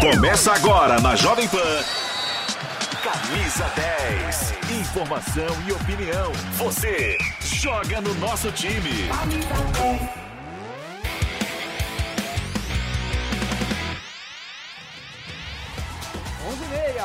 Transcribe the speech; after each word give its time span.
Começa 0.00 0.52
agora 0.52 1.00
na 1.00 1.14
Jovem 1.16 1.46
Pan. 1.48 1.58
Camisa 3.02 3.70
10. 3.76 4.54
Informação 4.80 5.46
e 5.66 5.72
opinião. 5.72 6.32
Você 6.56 7.18
joga 7.40 8.00
no 8.00 8.14
nosso 8.14 8.50
time. 8.52 9.08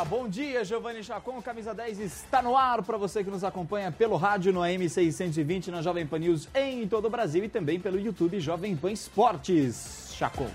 Bom 0.08 0.30
dia, 0.30 0.64
Giovanni 0.64 1.04
Chacon, 1.04 1.42
camisa 1.42 1.74
10 1.74 2.00
está 2.00 2.42
no 2.42 2.56
ar 2.56 2.84
para 2.84 2.98
você 2.98 3.24
que 3.24 3.30
nos 3.30 3.44
acompanha 3.44 3.92
pelo 3.92 4.16
rádio 4.18 4.54
no 4.54 4.62
AM 4.62 4.88
620 4.88 5.72
na 5.72 5.82
Jovem 5.82 6.06
Pan 6.06 6.20
News 6.20 6.48
em 6.54 6.88
todo 6.88 7.06
o 7.06 7.10
Brasil 7.10 7.44
e 7.44 7.50
também 7.50 7.80
pelo 7.80 8.00
YouTube 8.00 8.40
Jovem 8.40 8.76
Pan 8.76 8.92
Esportes. 8.92 10.14
Chacon. 10.16 10.50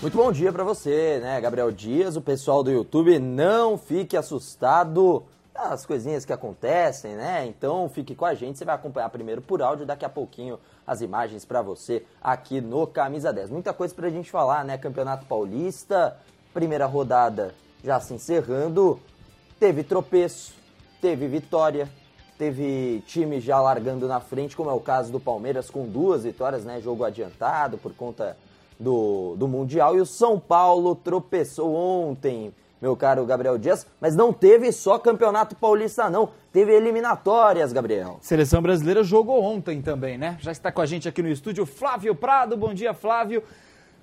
Muito 0.00 0.16
bom 0.16 0.30
dia 0.30 0.52
para 0.52 0.62
você, 0.62 1.18
né, 1.18 1.40
Gabriel 1.40 1.72
Dias, 1.72 2.14
o 2.14 2.20
pessoal 2.20 2.62
do 2.62 2.70
YouTube, 2.70 3.18
não 3.18 3.76
fique 3.76 4.16
assustado 4.16 5.24
as 5.52 5.84
coisinhas 5.84 6.24
que 6.24 6.32
acontecem, 6.32 7.16
né? 7.16 7.44
Então 7.44 7.88
fique 7.88 8.14
com 8.14 8.24
a 8.24 8.32
gente, 8.32 8.56
você 8.56 8.64
vai 8.64 8.76
acompanhar 8.76 9.08
primeiro 9.08 9.42
por 9.42 9.60
áudio, 9.60 9.84
daqui 9.84 10.04
a 10.04 10.08
pouquinho 10.08 10.60
as 10.86 11.00
imagens 11.00 11.44
para 11.44 11.62
você 11.62 12.04
aqui 12.22 12.60
no 12.60 12.86
Camisa 12.86 13.32
10. 13.32 13.50
Muita 13.50 13.72
coisa 13.72 13.92
pra 13.92 14.08
gente 14.08 14.30
falar, 14.30 14.64
né? 14.64 14.78
Campeonato 14.78 15.26
Paulista, 15.26 16.16
primeira 16.54 16.86
rodada 16.86 17.52
já 17.82 17.98
se 17.98 18.14
encerrando, 18.14 19.00
teve 19.58 19.82
tropeço, 19.82 20.54
teve 21.00 21.26
vitória, 21.26 21.88
teve 22.38 23.02
time 23.04 23.40
já 23.40 23.60
largando 23.60 24.06
na 24.06 24.20
frente, 24.20 24.56
como 24.56 24.70
é 24.70 24.72
o 24.72 24.80
caso 24.80 25.10
do 25.10 25.18
Palmeiras 25.18 25.68
com 25.68 25.88
duas 25.88 26.22
vitórias, 26.22 26.64
né? 26.64 26.80
Jogo 26.80 27.02
adiantado 27.02 27.78
por 27.78 27.92
conta 27.94 28.36
do, 28.78 29.34
do 29.36 29.48
Mundial. 29.48 29.96
E 29.96 30.00
o 30.00 30.06
São 30.06 30.38
Paulo 30.38 30.94
tropeçou 30.94 31.74
ontem, 31.74 32.54
meu 32.80 32.96
caro 32.96 33.26
Gabriel 33.26 33.58
Dias, 33.58 33.86
mas 34.00 34.14
não 34.14 34.32
teve 34.32 34.70
só 34.70 34.98
Campeonato 34.98 35.56
Paulista, 35.56 36.08
não. 36.08 36.30
Teve 36.52 36.72
eliminatórias, 36.72 37.72
Gabriel. 37.72 38.18
Seleção 38.20 38.62
brasileira 38.62 39.02
jogou 39.02 39.42
ontem 39.42 39.82
também, 39.82 40.16
né? 40.16 40.36
Já 40.40 40.52
está 40.52 40.70
com 40.70 40.80
a 40.80 40.86
gente 40.86 41.08
aqui 41.08 41.22
no 41.22 41.28
estúdio 41.28 41.66
Flávio 41.66 42.14
Prado. 42.14 42.56
Bom 42.56 42.72
dia, 42.72 42.94
Flávio. 42.94 43.42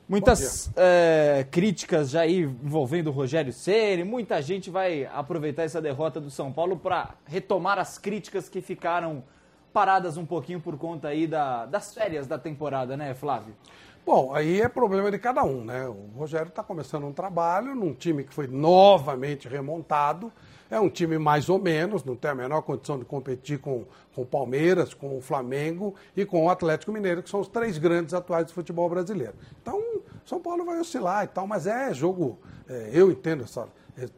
Muitas 0.07 0.69
é, 0.75 1.47
críticas 1.49 2.11
já 2.11 2.21
aí 2.21 2.41
envolvendo 2.41 3.07
o 3.07 3.11
Rogério 3.11 3.51
Ceni. 3.51 4.03
Muita 4.03 4.39
gente 4.39 4.69
vai 4.69 5.05
aproveitar 5.05 5.63
essa 5.63 5.81
derrota 5.81 6.21
do 6.21 6.29
São 6.29 6.51
Paulo 6.51 6.77
para 6.77 7.15
retomar 7.25 7.79
as 7.79 7.97
críticas 7.97 8.47
que 8.47 8.61
ficaram 8.61 9.23
paradas 9.73 10.15
um 10.15 10.25
pouquinho 10.25 10.61
por 10.61 10.77
conta 10.77 11.07
aí 11.07 11.25
da, 11.25 11.65
das 11.65 11.91
férias 11.91 12.27
da 12.27 12.37
temporada, 12.37 12.95
né, 12.95 13.15
Flávio? 13.15 13.55
Bom, 14.05 14.35
aí 14.35 14.61
é 14.61 14.69
problema 14.69 15.09
de 15.09 15.17
cada 15.17 15.43
um, 15.43 15.65
né? 15.65 15.87
O 15.87 16.11
Rogério 16.15 16.49
está 16.49 16.61
começando 16.61 17.05
um 17.05 17.11
trabalho 17.11 17.73
num 17.73 17.91
time 17.91 18.23
que 18.23 18.31
foi 18.31 18.45
novamente 18.45 19.47
remontado. 19.47 20.31
É 20.69 20.79
um 20.79 20.89
time 20.89 21.17
mais 21.17 21.49
ou 21.49 21.57
menos, 21.57 22.03
não 22.03 22.15
tem 22.15 22.29
a 22.29 22.35
menor 22.35 22.61
condição 22.61 22.99
de 22.99 23.05
competir 23.05 23.57
com, 23.57 23.85
o 24.15 24.23
Palmeiras, 24.23 24.93
com 24.93 25.17
o 25.17 25.21
Flamengo 25.21 25.95
e 26.15 26.23
com 26.23 26.45
o 26.45 26.49
Atlético 26.51 26.91
Mineiro, 26.91 27.23
que 27.23 27.29
são 27.31 27.39
os 27.39 27.47
três 27.47 27.79
grandes 27.79 28.13
atuais 28.13 28.45
do 28.45 28.53
futebol 28.53 28.87
brasileiro. 28.87 29.33
Então, 29.59 29.81
São 30.23 30.39
Paulo 30.39 30.63
vai 30.63 30.79
oscilar 30.79 31.23
e 31.23 31.27
tal, 31.27 31.47
mas 31.47 31.65
é 31.65 31.91
jogo. 31.91 32.37
É, 32.69 32.91
eu 32.93 33.09
entendo 33.09 33.43
essa, 33.43 33.67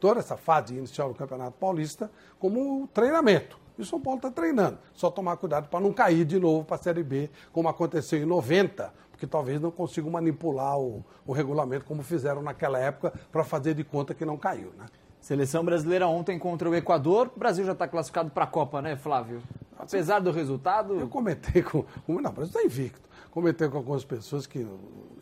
toda 0.01 0.19
essa 0.19 0.35
fase 0.35 0.75
inicial 0.75 1.07
do 1.07 1.15
Campeonato 1.15 1.57
Paulista 1.57 2.11
como 2.37 2.87
treinamento. 2.93 3.57
E 3.77 3.81
o 3.81 3.85
São 3.85 4.01
Paulo 4.01 4.17
está 4.17 4.31
treinando. 4.31 4.79
Só 4.93 5.11
tomar 5.11 5.37
cuidado 5.37 5.69
para 5.69 5.79
não 5.79 5.93
cair 5.93 6.25
de 6.25 6.39
novo 6.39 6.65
para 6.65 6.75
a 6.75 6.79
Série 6.79 7.03
B, 7.03 7.29
como 7.53 7.69
aconteceu 7.69 8.19
em 8.19 8.25
90, 8.25 8.91
porque 9.17 9.25
talvez 9.25 9.59
não 9.59 9.72
consigam 9.72 10.11
manipular 10.11 10.79
o, 10.79 11.03
o 11.25 11.33
regulamento 11.33 11.83
como 11.85 12.03
fizeram 12.03 12.44
naquela 12.44 12.78
época 12.78 13.11
para 13.31 13.44
fazer 13.44 13.73
de 13.73 13.83
conta 13.83 14.13
que 14.13 14.23
não 14.23 14.38
caiu. 14.38 14.72
Né? 14.78 14.85
Seleção 15.19 15.66
brasileira 15.66 16.07
ontem 16.07 16.38
contra 16.38 16.69
o 16.69 16.75
Equador. 16.75 17.31
O 17.35 17.39
Brasil 17.39 17.66
já 17.66 17.72
está 17.72 17.88
classificado 17.88 18.29
para 18.29 18.44
a 18.44 18.47
Copa, 18.47 18.79
né, 18.79 18.95
Flávio? 18.95 19.41
Apesar 19.75 20.19
do 20.19 20.29
resultado. 20.31 21.00
Eu 21.00 21.07
comentei 21.07 21.63
com. 21.63 21.83
Não, 22.07 22.29
o 22.29 22.33
Brasil 22.33 22.45
está 22.56 22.63
invicto. 22.63 23.09
Comentei 23.31 23.67
com 23.67 23.77
algumas 23.77 24.03
pessoas 24.06 24.45
que 24.45 24.66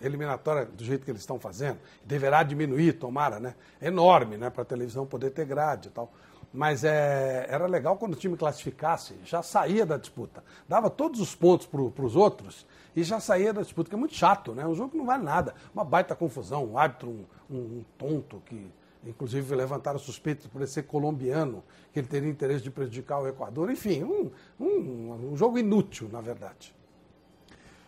eliminatória 0.02 0.66
do 0.66 0.84
jeito 0.84 1.06
que 1.06 1.12
eles 1.12 1.22
estão 1.22 1.40
fazendo 1.40 1.80
deverá 2.06 2.44
diminuir, 2.44 2.94
tomara, 2.94 3.40
né? 3.40 3.56
É 3.80 3.88
enorme, 3.88 4.36
né? 4.36 4.50
Para 4.50 4.64
a 4.64 4.66
televisão 4.66 5.06
poder 5.06 5.32
ter 5.32 5.46
grade 5.46 5.88
e 5.88 5.92
tal. 5.92 6.12
Mas 6.56 6.86
é, 6.86 7.46
era 7.50 7.68
legal 7.68 7.98
quando 7.98 8.14
o 8.14 8.16
time 8.16 8.38
classificasse, 8.38 9.16
já 9.26 9.44
saía 9.44 9.86
da 9.86 9.98
disputa. 9.98 10.42
Dava 10.70 10.90
todos 10.90 11.20
os 11.20 11.36
pontos 11.36 11.68
para 11.68 12.06
os 12.06 12.16
outros 12.16 12.66
e 12.96 13.04
já 13.04 13.20
saía 13.20 13.52
da 13.52 13.62
disputa, 13.62 13.90
que 13.90 13.96
é 13.96 14.00
muito 14.00 14.16
chato, 14.16 14.54
né? 14.54 14.66
Um 14.66 14.74
jogo 14.74 14.92
que 14.92 14.98
não 14.98 15.06
vale 15.06 15.24
nada. 15.24 15.54
Uma 15.74 15.84
baita 15.84 16.16
confusão, 16.16 16.66
um 16.66 16.78
árbitro, 16.78 17.10
um, 17.50 17.56
um, 17.58 17.86
tonto 17.98 18.42
que 18.46 18.72
inclusive 19.06 19.54
levantaram 19.54 20.00
suspeitas 20.00 20.48
por 20.48 20.62
ele 20.62 20.68
ser 20.68 20.84
colombiano, 20.84 21.62
que 21.94 22.00
ele 22.00 22.08
teria 22.08 22.30
interesse 22.30 22.64
de 22.64 22.72
prejudicar 22.72 23.20
o 23.20 23.28
Equador. 23.28 23.70
Enfim, 23.70 24.04
um, 24.04 24.32
um, 24.60 25.32
um 25.32 25.38
jogo 25.38 25.60
inútil, 25.60 26.10
na 26.12 26.22
verdade. 26.22 26.74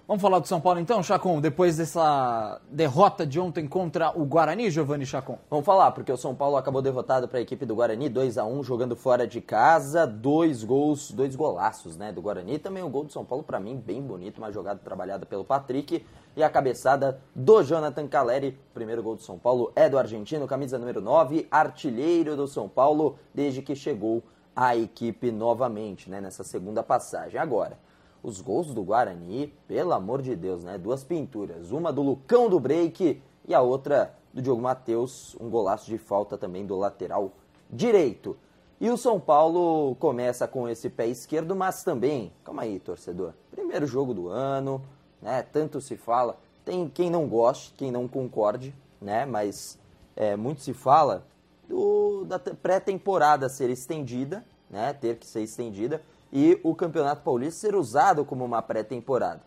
Vamos 0.07 0.21
falar 0.21 0.39
do 0.39 0.47
São 0.47 0.61
Paulo 0.61 0.79
então, 0.79 1.03
Chacon, 1.03 1.41
depois 1.41 1.75
dessa 1.75 2.61
derrota 2.71 3.27
de 3.27 3.41
ontem 3.41 3.67
contra 3.67 4.17
o 4.17 4.23
Guarani, 4.23 4.71
Giovanni 4.71 5.05
Chacon? 5.05 5.37
Vamos 5.49 5.65
falar, 5.65 5.91
porque 5.91 6.09
o 6.09 6.15
São 6.15 6.33
Paulo 6.33 6.55
acabou 6.55 6.81
derrotado 6.81 7.27
para 7.27 7.39
a 7.39 7.41
equipe 7.41 7.65
do 7.65 7.75
Guarani, 7.75 8.07
2 8.07 8.37
a 8.37 8.45
1 8.45 8.63
jogando 8.63 8.95
fora 8.95 9.27
de 9.27 9.41
casa, 9.41 10.07
dois 10.07 10.63
gols, 10.63 11.11
dois 11.11 11.35
golaços, 11.35 11.97
né, 11.97 12.13
do 12.13 12.21
Guarani. 12.21 12.57
Também 12.57 12.83
o 12.83 12.89
gol 12.89 13.03
do 13.03 13.11
São 13.11 13.25
Paulo 13.25 13.43
para 13.43 13.59
mim 13.59 13.75
bem 13.75 14.01
bonito, 14.01 14.37
uma 14.37 14.49
jogada 14.49 14.79
trabalhada 14.81 15.25
pelo 15.25 15.43
Patrick 15.43 16.05
e 16.37 16.41
a 16.41 16.49
cabeçada 16.49 17.19
do 17.35 17.61
Jonathan 17.61 18.07
Caleri. 18.07 18.57
Primeiro 18.73 19.03
gol 19.03 19.17
do 19.17 19.21
São 19.21 19.37
Paulo 19.37 19.73
é 19.75 19.89
do 19.89 19.97
argentino, 19.97 20.47
camisa 20.47 20.77
número 20.77 21.01
9, 21.01 21.49
artilheiro 21.51 22.37
do 22.37 22.47
São 22.47 22.69
Paulo 22.69 23.19
desde 23.33 23.61
que 23.61 23.75
chegou 23.75 24.23
à 24.55 24.73
equipe 24.73 25.33
novamente, 25.33 26.09
né, 26.09 26.21
nessa 26.21 26.45
segunda 26.45 26.81
passagem. 26.81 27.37
Agora, 27.37 27.77
os 28.21 28.41
gols 28.41 28.73
do 28.73 28.83
Guarani, 28.83 29.53
pelo 29.67 29.93
amor 29.93 30.21
de 30.21 30.35
Deus, 30.35 30.63
né? 30.63 30.77
Duas 30.77 31.03
pinturas, 31.03 31.71
uma 31.71 31.91
do 31.91 32.01
Lucão 32.01 32.49
do 32.49 32.59
Break 32.59 33.21
e 33.47 33.53
a 33.53 33.61
outra 33.61 34.13
do 34.33 34.41
Diogo 34.41 34.61
Matheus, 34.61 35.35
um 35.39 35.49
golaço 35.49 35.85
de 35.85 35.97
falta 35.97 36.37
também 36.37 36.65
do 36.65 36.77
lateral 36.77 37.31
direito. 37.69 38.37
E 38.79 38.89
o 38.89 38.97
São 38.97 39.19
Paulo 39.19 39.95
começa 39.95 40.47
com 40.47 40.69
esse 40.69 40.89
pé 40.89 41.07
esquerdo, 41.07 41.55
mas 41.55 41.83
também, 41.83 42.31
calma 42.43 42.61
aí, 42.61 42.79
torcedor, 42.79 43.33
primeiro 43.49 43.87
jogo 43.87 44.13
do 44.13 44.27
ano, 44.27 44.81
né? 45.21 45.41
Tanto 45.41 45.81
se 45.81 45.97
fala, 45.97 46.37
tem 46.63 46.87
quem 46.87 47.09
não 47.09 47.27
goste, 47.27 47.73
quem 47.75 47.91
não 47.91 48.07
concorde, 48.07 48.75
né? 49.01 49.25
Mas 49.25 49.79
é, 50.15 50.35
muito 50.35 50.61
se 50.61 50.73
fala 50.73 51.25
do, 51.67 52.23
da 52.25 52.37
pré-temporada 52.39 53.49
ser 53.49 53.69
estendida, 53.69 54.45
né? 54.69 54.93
Ter 54.93 55.17
que 55.17 55.25
ser 55.25 55.41
estendida 55.41 56.01
e 56.31 56.59
o 56.63 56.75
Campeonato 56.75 57.21
Paulista 57.21 57.59
ser 57.59 57.75
usado 57.75 58.25
como 58.25 58.43
uma 58.43 58.61
pré-temporada. 58.61 59.41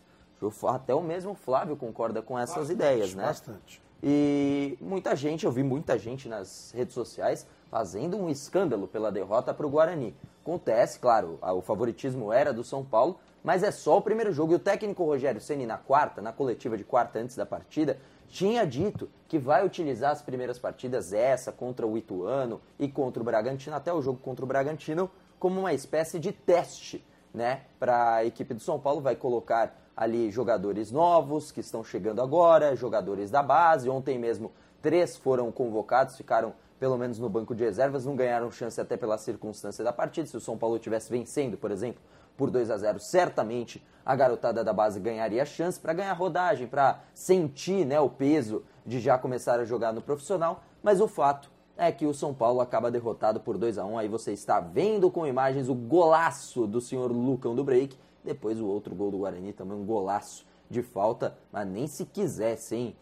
Até 0.68 0.94
o 0.94 1.02
mesmo 1.02 1.34
Flávio 1.34 1.76
concorda 1.76 2.22
com 2.22 2.38
essas 2.38 2.56
bastante, 2.56 2.72
ideias, 2.72 3.14
né? 3.14 3.24
Bastante. 3.24 3.82
E 4.02 4.78
muita 4.80 5.14
gente, 5.14 5.44
eu 5.44 5.52
vi 5.52 5.62
muita 5.62 5.98
gente 5.98 6.28
nas 6.28 6.72
redes 6.74 6.94
sociais 6.94 7.46
fazendo 7.70 8.16
um 8.16 8.30
escândalo 8.30 8.88
pela 8.88 9.12
derrota 9.12 9.52
para 9.52 9.66
o 9.66 9.70
Guarani. 9.70 10.16
Acontece, 10.42 10.98
claro, 10.98 11.38
o 11.42 11.60
favoritismo 11.60 12.32
era 12.32 12.52
do 12.52 12.64
São 12.64 12.82
Paulo, 12.82 13.18
mas 13.44 13.62
é 13.62 13.70
só 13.70 13.98
o 13.98 14.02
primeiro 14.02 14.32
jogo. 14.32 14.52
E 14.52 14.56
o 14.56 14.58
técnico 14.58 15.04
Rogério 15.04 15.40
Ceni 15.40 15.66
na 15.66 15.76
quarta, 15.76 16.22
na 16.22 16.32
coletiva 16.32 16.76
de 16.78 16.84
quarta 16.84 17.18
antes 17.18 17.36
da 17.36 17.44
partida, 17.44 17.98
tinha 18.26 18.64
dito 18.64 19.10
que 19.28 19.38
vai 19.38 19.66
utilizar 19.66 20.12
as 20.12 20.22
primeiras 20.22 20.58
partidas, 20.58 21.12
essa 21.12 21.52
contra 21.52 21.86
o 21.86 21.98
Ituano 21.98 22.60
e 22.78 22.88
contra 22.88 23.20
o 23.20 23.24
Bragantino, 23.24 23.76
até 23.76 23.92
o 23.92 24.00
jogo 24.00 24.18
contra 24.18 24.44
o 24.44 24.48
Bragantino, 24.48 25.10
como 25.40 25.58
uma 25.58 25.72
espécie 25.72 26.20
de 26.20 26.30
teste 26.30 27.04
né, 27.34 27.62
para 27.78 28.16
a 28.16 28.24
equipe 28.24 28.54
do 28.54 28.60
São 28.60 28.78
Paulo. 28.78 29.00
Vai 29.00 29.16
colocar 29.16 29.76
ali 29.96 30.30
jogadores 30.30 30.92
novos 30.92 31.50
que 31.50 31.60
estão 31.60 31.82
chegando 31.82 32.22
agora, 32.22 32.76
jogadores 32.76 33.30
da 33.30 33.42
base. 33.42 33.88
Ontem 33.88 34.18
mesmo, 34.18 34.52
três 34.80 35.16
foram 35.16 35.50
convocados, 35.50 36.16
ficaram 36.16 36.52
pelo 36.78 36.96
menos 36.96 37.18
no 37.18 37.28
banco 37.28 37.54
de 37.54 37.64
reservas, 37.64 38.06
não 38.06 38.16
ganharam 38.16 38.50
chance 38.50 38.80
até 38.80 38.96
pela 38.96 39.18
circunstância 39.18 39.82
da 39.82 39.92
partida. 39.92 40.26
Se 40.26 40.36
o 40.36 40.40
São 40.40 40.56
Paulo 40.56 40.76
estivesse 40.76 41.10
vencendo, 41.10 41.56
por 41.56 41.70
exemplo, 41.70 42.00
por 42.36 42.50
2 42.50 42.70
a 42.70 42.76
0 42.78 42.98
certamente 43.00 43.84
a 44.04 44.16
garotada 44.16 44.64
da 44.64 44.72
base 44.72 44.98
ganharia 44.98 45.44
chance 45.44 45.78
para 45.78 45.92
ganhar 45.92 46.12
rodagem, 46.14 46.66
para 46.66 47.00
sentir 47.12 47.84
né, 47.84 48.00
o 48.00 48.08
peso 48.08 48.64
de 48.86 48.98
já 48.98 49.18
começar 49.18 49.60
a 49.60 49.64
jogar 49.64 49.92
no 49.92 50.00
profissional, 50.00 50.62
mas 50.82 51.00
o 51.02 51.08
fato 51.08 51.50
é 51.80 51.90
que 51.90 52.04
o 52.04 52.12
São 52.12 52.34
Paulo 52.34 52.60
acaba 52.60 52.90
derrotado 52.90 53.40
por 53.40 53.56
2 53.56 53.78
a 53.78 53.86
1 53.86 53.96
Aí 53.96 54.06
você 54.06 54.32
está 54.32 54.60
vendo 54.60 55.10
com 55.10 55.26
imagens 55.26 55.70
o 55.70 55.74
golaço 55.74 56.66
do 56.66 56.78
senhor 56.78 57.10
Lucão 57.10 57.54
do 57.54 57.64
Break. 57.64 57.96
Depois 58.22 58.60
o 58.60 58.66
outro 58.66 58.94
gol 58.94 59.10
do 59.10 59.16
Guarani, 59.16 59.54
também 59.54 59.78
um 59.78 59.86
golaço 59.86 60.44
de 60.68 60.82
falta, 60.82 61.38
mas 61.50 61.66
nem 61.66 61.86
se 61.86 62.04
quisesse, 62.04 62.76
hein? 62.76 62.96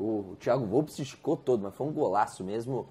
O 0.00 0.36
Thiago 0.40 0.64
Volpe 0.64 0.90
se 0.90 1.02
esticou 1.02 1.36
todo, 1.36 1.64
mas 1.64 1.74
foi 1.74 1.86
um 1.86 1.92
golaço 1.92 2.42
mesmo. 2.42 2.88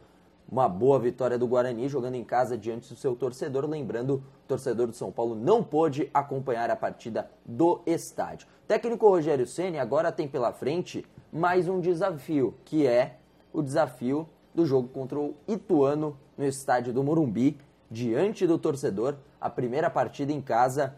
Uma 0.48 0.70
boa 0.70 1.00
vitória 1.00 1.36
do 1.36 1.48
Guarani 1.48 1.90
jogando 1.90 2.14
em 2.14 2.24
casa 2.24 2.56
diante 2.56 2.94
do 2.94 2.96
seu 2.96 3.16
torcedor. 3.16 3.68
Lembrando, 3.68 4.18
o 4.44 4.48
torcedor 4.48 4.86
do 4.86 4.94
São 4.94 5.12
Paulo 5.12 5.34
não 5.34 5.64
pôde 5.64 6.12
acompanhar 6.14 6.70
a 6.70 6.76
partida 6.76 7.28
do 7.44 7.82
estádio. 7.88 8.48
Técnico 8.68 9.10
Rogério 9.10 9.48
Ceni 9.48 9.80
agora 9.80 10.12
tem 10.12 10.28
pela 10.28 10.54
frente 10.54 11.04
mais 11.32 11.68
um 11.68 11.80
desafio, 11.80 12.54
que 12.64 12.86
é 12.86 13.18
o 13.52 13.64
desafio 13.64 14.30
do 14.54 14.66
jogo 14.66 14.88
contra 14.88 15.20
o 15.20 15.36
Ituano 15.48 16.18
no 16.38 16.46
estádio 16.46 16.94
do 16.94 17.04
Morumbi, 17.04 17.58
diante 17.90 18.46
do 18.48 18.58
torcedor. 18.58 19.16
A 19.40 19.50
primeira 19.50 19.90
partida 19.90 20.32
em 20.32 20.42
casa 20.42 20.96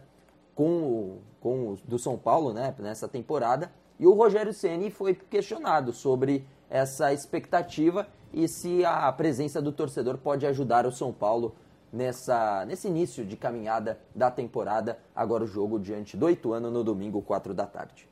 com 0.54 0.82
o, 0.82 1.18
com 1.40 1.72
o, 1.72 1.78
do 1.84 1.98
São 1.98 2.16
Paulo 2.16 2.52
né, 2.52 2.74
nessa 2.78 3.06
temporada. 3.08 3.70
E 3.98 4.06
o 4.06 4.12
Rogério 4.12 4.52
Ceni 4.52 4.90
foi 4.90 5.14
questionado 5.14 5.92
sobre 5.92 6.46
essa 6.68 7.12
expectativa 7.12 8.06
e 8.32 8.48
se 8.48 8.84
a 8.84 9.10
presença 9.12 9.62
do 9.62 9.72
torcedor 9.72 10.18
pode 10.18 10.46
ajudar 10.46 10.86
o 10.86 10.92
São 10.92 11.12
Paulo 11.12 11.54
nessa, 11.92 12.64
nesse 12.66 12.88
início 12.88 13.24
de 13.24 13.36
caminhada 13.36 13.98
da 14.14 14.30
temporada. 14.30 14.98
Agora 15.14 15.44
o 15.44 15.46
jogo 15.46 15.78
diante 15.78 16.16
do 16.16 16.28
Ituano 16.28 16.70
no 16.70 16.84
domingo, 16.84 17.22
4 17.22 17.54
da 17.54 17.66
tarde. 17.66 18.08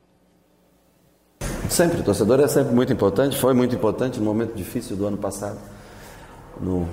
Sempre, 1.69 1.99
o 1.99 2.03
torcedor 2.03 2.39
é 2.39 2.47
sempre 2.47 2.73
muito 2.73 2.93
importante, 2.93 3.37
foi 3.37 3.53
muito 3.53 3.75
importante 3.75 4.19
no 4.19 4.25
momento 4.25 4.55
difícil 4.55 4.95
do 4.95 5.05
ano 5.07 5.17
passado, 5.17 5.57
no, 6.61 6.87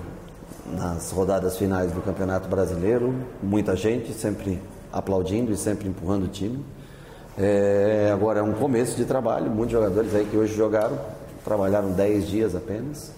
nas 0.76 1.10
rodadas 1.10 1.56
finais 1.56 1.92
do 1.92 2.00
Campeonato 2.00 2.48
Brasileiro, 2.48 3.14
muita 3.42 3.76
gente 3.76 4.12
sempre 4.12 4.60
aplaudindo 4.92 5.52
e 5.52 5.56
sempre 5.56 5.88
empurrando 5.88 6.24
o 6.24 6.28
time. 6.28 6.64
É, 7.38 8.10
agora 8.12 8.40
é 8.40 8.42
um 8.42 8.52
começo 8.52 8.96
de 8.96 9.04
trabalho, 9.04 9.50
muitos 9.50 9.72
jogadores 9.72 10.14
aí 10.14 10.24
que 10.24 10.36
hoje 10.36 10.54
jogaram, 10.54 10.98
trabalharam 11.44 11.90
10 11.92 12.26
dias 12.26 12.56
apenas. 12.56 13.12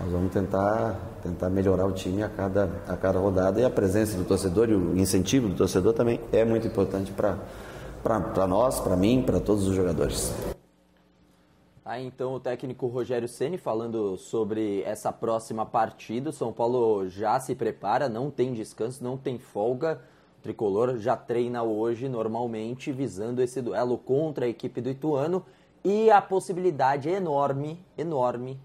Nós 0.00 0.10
vamos 0.10 0.32
tentar, 0.32 0.96
tentar 1.22 1.50
melhorar 1.50 1.86
o 1.86 1.92
time 1.92 2.22
a 2.22 2.28
cada, 2.28 2.68
a 2.88 2.96
cada 2.96 3.18
rodada 3.18 3.60
e 3.60 3.64
a 3.64 3.70
presença 3.70 4.16
do 4.16 4.24
torcedor 4.24 4.68
e 4.68 4.74
o 4.74 4.96
incentivo 4.96 5.48
do 5.48 5.54
torcedor 5.54 5.92
também 5.92 6.20
é 6.32 6.44
muito 6.44 6.66
importante 6.66 7.12
para 7.12 8.46
nós, 8.46 8.80
para 8.80 8.96
mim, 8.96 9.22
para 9.24 9.38
todos 9.38 9.68
os 9.68 9.74
jogadores. 9.74 10.32
Aí 11.84 12.06
então 12.06 12.32
o 12.32 12.40
técnico 12.40 12.86
Rogério 12.86 13.28
Ceni 13.28 13.58
falando 13.58 14.16
sobre 14.16 14.82
essa 14.84 15.12
próxima 15.12 15.66
partida. 15.66 16.30
O 16.30 16.32
São 16.32 16.50
Paulo 16.50 17.06
já 17.10 17.38
se 17.38 17.54
prepara, 17.54 18.08
não 18.08 18.30
tem 18.30 18.54
descanso, 18.54 19.04
não 19.04 19.18
tem 19.18 19.38
folga. 19.38 20.00
O 20.38 20.42
tricolor 20.42 20.96
já 20.96 21.14
treina 21.14 21.62
hoje 21.62 22.08
normalmente 22.08 22.90
visando 22.90 23.42
esse 23.42 23.60
duelo 23.60 23.98
contra 23.98 24.46
a 24.46 24.48
equipe 24.48 24.80
do 24.80 24.88
Ituano 24.88 25.44
e 25.84 26.10
a 26.10 26.22
possibilidade 26.22 27.10
enorme, 27.10 27.78
enorme 27.98 28.58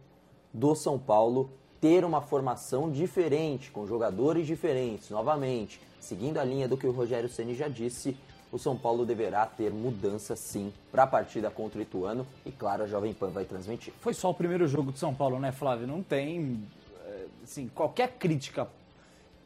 do 0.54 0.74
São 0.74 0.98
Paulo 0.98 1.50
ter 1.82 2.06
uma 2.06 2.22
formação 2.22 2.90
diferente, 2.90 3.70
com 3.70 3.86
jogadores 3.86 4.48
diferentes, 4.48 5.10
novamente, 5.10 5.82
seguindo 6.00 6.38
a 6.38 6.44
linha 6.46 6.70
do 6.70 6.78
que 6.78 6.88
o 6.88 6.92
Rogério 6.92 7.28
Ceni 7.28 7.54
já 7.54 7.68
disse, 7.68 8.18
o 8.52 8.58
São 8.58 8.76
Paulo 8.76 9.06
deverá 9.06 9.46
ter 9.46 9.72
mudança 9.72 10.36
sim 10.36 10.74
para 10.92 11.04
a 11.04 11.08
partida 11.08 11.50
contra 11.50 11.80
o 11.80 11.82
Ituano 11.82 12.26
e 12.46 12.52
claro, 12.52 12.84
a 12.84 12.88
Jovem 12.88 13.14
Pan 13.14 13.30
vai 13.30 13.46
transmitir. 13.46 13.94
Foi 14.00 14.14
só 14.14 14.30
o 14.30 14.34
primeiro 14.34 14.68
jogo 14.68 14.92
de 14.92 15.00
São 15.00 15.14
Paulo, 15.14 15.40
né, 15.40 15.52
Flávio? 15.52 15.88
Não 15.88 16.02
tem 16.02 16.64
eh, 17.06 17.26
assim, 17.44 17.68
qualquer 17.68 18.14
crítica 18.18 18.68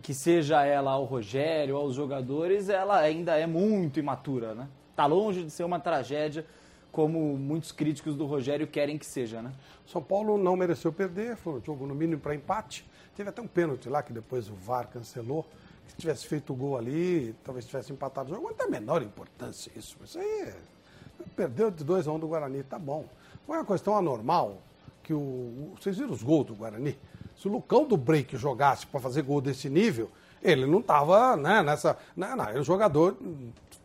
que 0.01 0.13
seja 0.13 0.65
ela 0.65 0.91
ao 0.91 1.05
Rogério, 1.05 1.77
aos 1.77 1.95
jogadores, 1.95 2.69
ela 2.69 2.99
ainda 2.99 3.37
é 3.37 3.47
muito 3.47 3.99
imatura, 3.99 4.53
né? 4.53 4.67
Tá 4.95 5.05
longe 5.05 5.43
de 5.43 5.49
ser 5.49 5.63
uma 5.63 5.79
tragédia 5.79 6.45
como 6.91 7.35
muitos 7.37 7.71
críticos 7.71 8.15
do 8.15 8.25
Rogério 8.25 8.67
querem 8.67 8.97
que 8.97 9.05
seja, 9.05 9.41
né? 9.41 9.51
São 9.87 10.01
Paulo 10.01 10.37
não 10.37 10.55
mereceu 10.55 10.93
perder, 10.93 11.35
foi 11.35 11.53
um 11.53 11.61
jogo 11.61 11.87
no 11.87 11.95
mínimo 11.95 12.21
para 12.21 12.35
empate. 12.35 12.85
Teve 13.15 13.29
até 13.29 13.41
um 13.41 13.47
pênalti 13.47 13.89
lá 13.89 14.03
que 14.03 14.13
depois 14.13 14.49
o 14.49 14.53
VAR 14.53 14.87
cancelou 14.87 15.45
se 15.87 15.95
tivesse 15.95 16.25
feito 16.25 16.53
o 16.53 16.55
gol 16.55 16.77
ali, 16.77 17.35
talvez 17.43 17.65
tivesse 17.65 17.91
empatado 17.91 18.31
o 18.31 18.35
jogo, 18.35 18.47
não 18.49 18.55
tem 18.55 18.67
a 18.67 18.69
menor 18.69 19.01
importância 19.01 19.71
isso. 19.75 19.97
Isso 20.03 20.17
aí 20.17 20.53
perdeu 21.35 21.71
de 21.71 21.83
2 21.83 22.07
a 22.07 22.11
1 22.11 22.15
um 22.15 22.19
do 22.19 22.27
Guarani, 22.27 22.63
tá 22.63 22.79
bom. 22.79 23.05
Foi 23.45 23.57
uma 23.57 23.65
questão 23.65 23.97
anormal 23.97 24.57
que 25.03 25.13
o. 25.13 25.73
Vocês 25.79 25.97
viram 25.97 26.11
os 26.11 26.23
gols 26.23 26.47
do 26.47 26.55
Guarani? 26.55 26.97
Se 27.35 27.47
o 27.47 27.51
Lucão 27.51 27.85
do 27.85 27.97
Break 27.97 28.37
jogasse 28.37 28.85
para 28.87 28.99
fazer 28.99 29.21
gol 29.21 29.41
desse 29.41 29.69
nível, 29.69 30.09
ele 30.41 30.65
não 30.65 30.79
estava 30.79 31.35
né, 31.35 31.61
nessa. 31.61 31.97
Não, 32.15 32.35
não, 32.35 32.49
ele 32.49 32.57
é 32.57 32.61
um 32.61 32.63
jogador, 32.63 33.17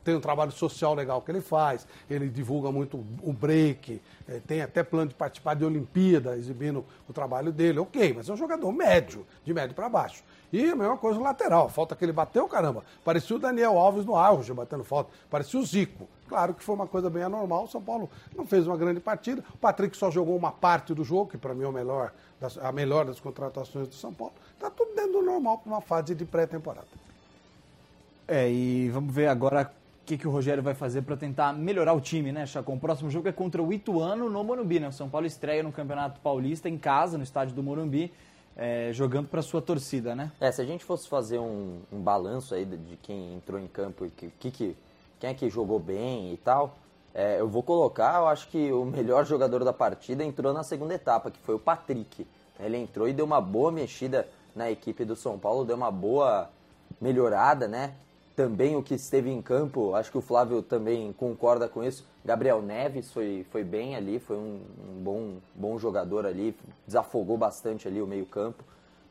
tem 0.09 0.17
um 0.17 0.21
trabalho 0.21 0.51
social 0.51 0.95
legal 0.95 1.21
que 1.21 1.31
ele 1.31 1.43
faz, 1.43 1.87
ele 2.09 2.31
divulga 2.31 2.73
muito 2.73 3.05
o 3.23 3.31
break, 3.31 4.01
é, 4.27 4.41
tem 4.41 4.63
até 4.63 4.83
plano 4.83 5.11
de 5.11 5.15
participar 5.15 5.53
de 5.53 5.67
Olimpíada, 5.67 6.35
exibindo 6.35 6.83
o 7.07 7.13
trabalho 7.13 7.53
dele, 7.53 7.79
ok, 7.79 8.15
mas 8.17 8.27
é 8.27 8.33
um 8.33 8.37
jogador 8.39 8.73
médio, 8.73 9.27
de 9.45 9.53
médio 9.53 9.77
para 9.77 9.87
baixo. 9.87 10.25
E 10.51 10.71
a 10.71 10.75
mesma 10.75 10.97
coisa 10.97 11.19
no 11.19 11.25
lateral, 11.27 11.69
falta 11.69 11.95
que 11.95 12.03
ele 12.03 12.13
bateu, 12.13 12.49
caramba. 12.49 12.85
Parecia 13.05 13.37
o 13.37 13.39
Daniel 13.39 13.77
Alves 13.77 14.07
no 14.07 14.17
auge 14.17 14.51
batendo 14.55 14.83
falta, 14.83 15.11
parecia 15.29 15.61
o 15.61 15.63
Zico. 15.63 16.09
Claro 16.27 16.55
que 16.55 16.65
foi 16.65 16.75
uma 16.75 16.87
coisa 16.87 17.11
bem 17.11 17.23
anormal, 17.23 17.65
o 17.65 17.69
São 17.69 17.83
Paulo 17.83 18.09
não 18.35 18.47
fez 18.47 18.67
uma 18.67 18.79
grande 18.79 19.01
partida. 19.01 19.45
O 19.53 19.59
Patrick 19.59 19.95
só 19.95 20.11
jogou 20.11 20.35
uma 20.39 20.53
parte 20.53 20.95
do 20.95 21.05
jogo, 21.05 21.33
que 21.33 21.37
para 21.37 21.53
mim 21.53 21.65
é 21.65 21.69
o 21.69 21.73
melhor 21.73 22.13
a 22.63 22.73
melhor 22.73 23.05
das 23.05 23.21
contratações 23.21 23.89
do 23.89 23.95
São 23.95 24.15
Paulo. 24.15 24.33
Está 24.55 24.71
tudo 24.71 24.95
dentro 24.95 25.13
do 25.13 25.23
normal 25.23 25.59
para 25.59 25.71
uma 25.71 25.81
fase 25.83 26.15
de 26.15 26.25
pré-temporada. 26.25 26.87
É, 28.29 28.47
e 28.51 28.91
vamos 28.91 29.15
ver 29.15 29.27
agora 29.27 29.73
que, 30.09 30.19
que 30.19 30.27
o 30.27 30.31
Rogério 30.31 30.63
vai 30.63 30.75
fazer 30.75 31.03
para 31.03 31.17
tentar 31.17 31.53
melhorar 31.53 31.93
o 31.93 32.01
time, 32.01 32.33
né, 32.33 32.47
Chacon? 32.47 32.75
O 32.75 32.81
próximo 32.81 33.11
jogo 33.11 33.29
é 33.29 33.33
contra 33.33 33.63
o 33.63 33.73
Ituano 33.73 34.31
no 34.31 34.43
Morumbi, 34.43 34.81
né? 34.81 34.89
O 34.89 34.93
São 34.93 35.09
Paulo 35.09 35.27
estreia 35.27 35.63
no 35.63 35.71
Campeonato 35.71 36.21
Paulista 36.21 36.69
em 36.69 36.79
casa, 36.79 37.19
no 37.19 37.25
estádio 37.25 37.55
do 37.55 37.63
Morumbi 37.63 38.13
é, 38.59 38.91
jogando 38.93 39.29
para 39.29 39.41
sua 39.41 39.63
torcida, 39.63 40.17
né? 40.17 40.33
É, 40.41 40.51
se 40.51 40.61
a 40.61 40.65
gente 40.65 40.85
fosse 40.85 41.09
fazer 41.09 41.39
um, 41.39 41.79
um 41.93 42.01
balanço 42.01 42.53
aí 42.55 42.65
de, 42.65 42.77
de, 42.77 42.97
quem 42.97 43.35
entrou 43.35 43.61
em 43.61 43.69
campo 43.69 44.05
e 44.05 44.11
que, 44.11 44.51
que, 44.51 44.77
quem 45.21 45.31
é 45.31 45.35
que 45.35 45.49
jogou 45.49 45.79
bem 45.79 46.33
e 46.33 46.37
tal, 46.39 46.77
é, 47.15 47.41
eu 47.41 47.49
vou 47.49 47.63
colocar, 47.63 48.19
eu 48.19 48.27
acho 48.27 48.49
que 48.49 48.73
o 48.73 48.85
melhor 48.85 49.25
jogador 49.25 49.63
da 49.63 49.73
partida 49.73 50.25
entrou 50.25 50.53
na 50.53 50.65
segunda 50.65 50.93
etapa, 50.93 51.31
que 51.31 51.39
foi 51.39 51.55
o 51.55 51.59
Patrick. 51.59 52.27
Ele 52.59 52.77
entrou 52.77 53.09
e 53.09 53.13
deu 53.13 53.25
uma 53.25 53.41
boa 53.41 53.71
mexida 53.71 54.29
na 54.57 54.69
equipe 54.69 55.05
do 55.05 55.15
São 55.15 55.38
Paulo, 55.38 55.65
deu 55.65 55.77
uma 55.77 55.93
boa 55.93 56.50
melhorada, 57.00 57.69
né? 57.69 57.95
Também 58.38 58.76
o 58.76 58.83
que 58.85 58.95
esteve 58.95 59.33
em 59.33 59.42
campo, 59.42 59.97
acho 59.97 60.12
que 60.12 60.16
o 60.16 60.21
Flávio 60.21 60.62
também 60.62 61.12
concorda 61.12 61.68
com 61.68 61.83
isso. 61.83 62.07
Gabriel 62.25 62.62
Neves 62.62 63.11
foi, 63.11 63.45
foi 63.50 63.64
bem 63.64 63.97
ali, 63.97 64.21
foi 64.21 64.37
um, 64.37 64.61
um 64.80 65.02
bom, 65.02 65.38
bom 65.57 65.76
jogador 65.76 66.25
ali, 66.25 66.57
desafogou 66.87 67.37
bastante 67.37 67.88
ali 67.88 68.00
o 68.00 68.07
meio-campo. 68.07 68.62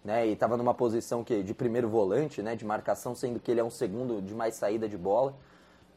Né, 0.02 0.28
e 0.30 0.32
estava 0.32 0.56
numa 0.56 0.74
posição 0.74 1.26
que, 1.26 1.44
de 1.44 1.54
primeiro 1.54 1.90
volante, 1.90 2.42
né, 2.42 2.56
de 2.56 2.64
marcação, 2.64 3.14
sendo 3.14 3.38
que 3.38 3.52
ele 3.52 3.60
é 3.60 3.64
um 3.66 3.70
segundo 3.70 4.22
de 4.22 4.34
mais 4.34 4.56
saída 4.56 4.88
de 4.88 4.98
bola. 4.98 5.34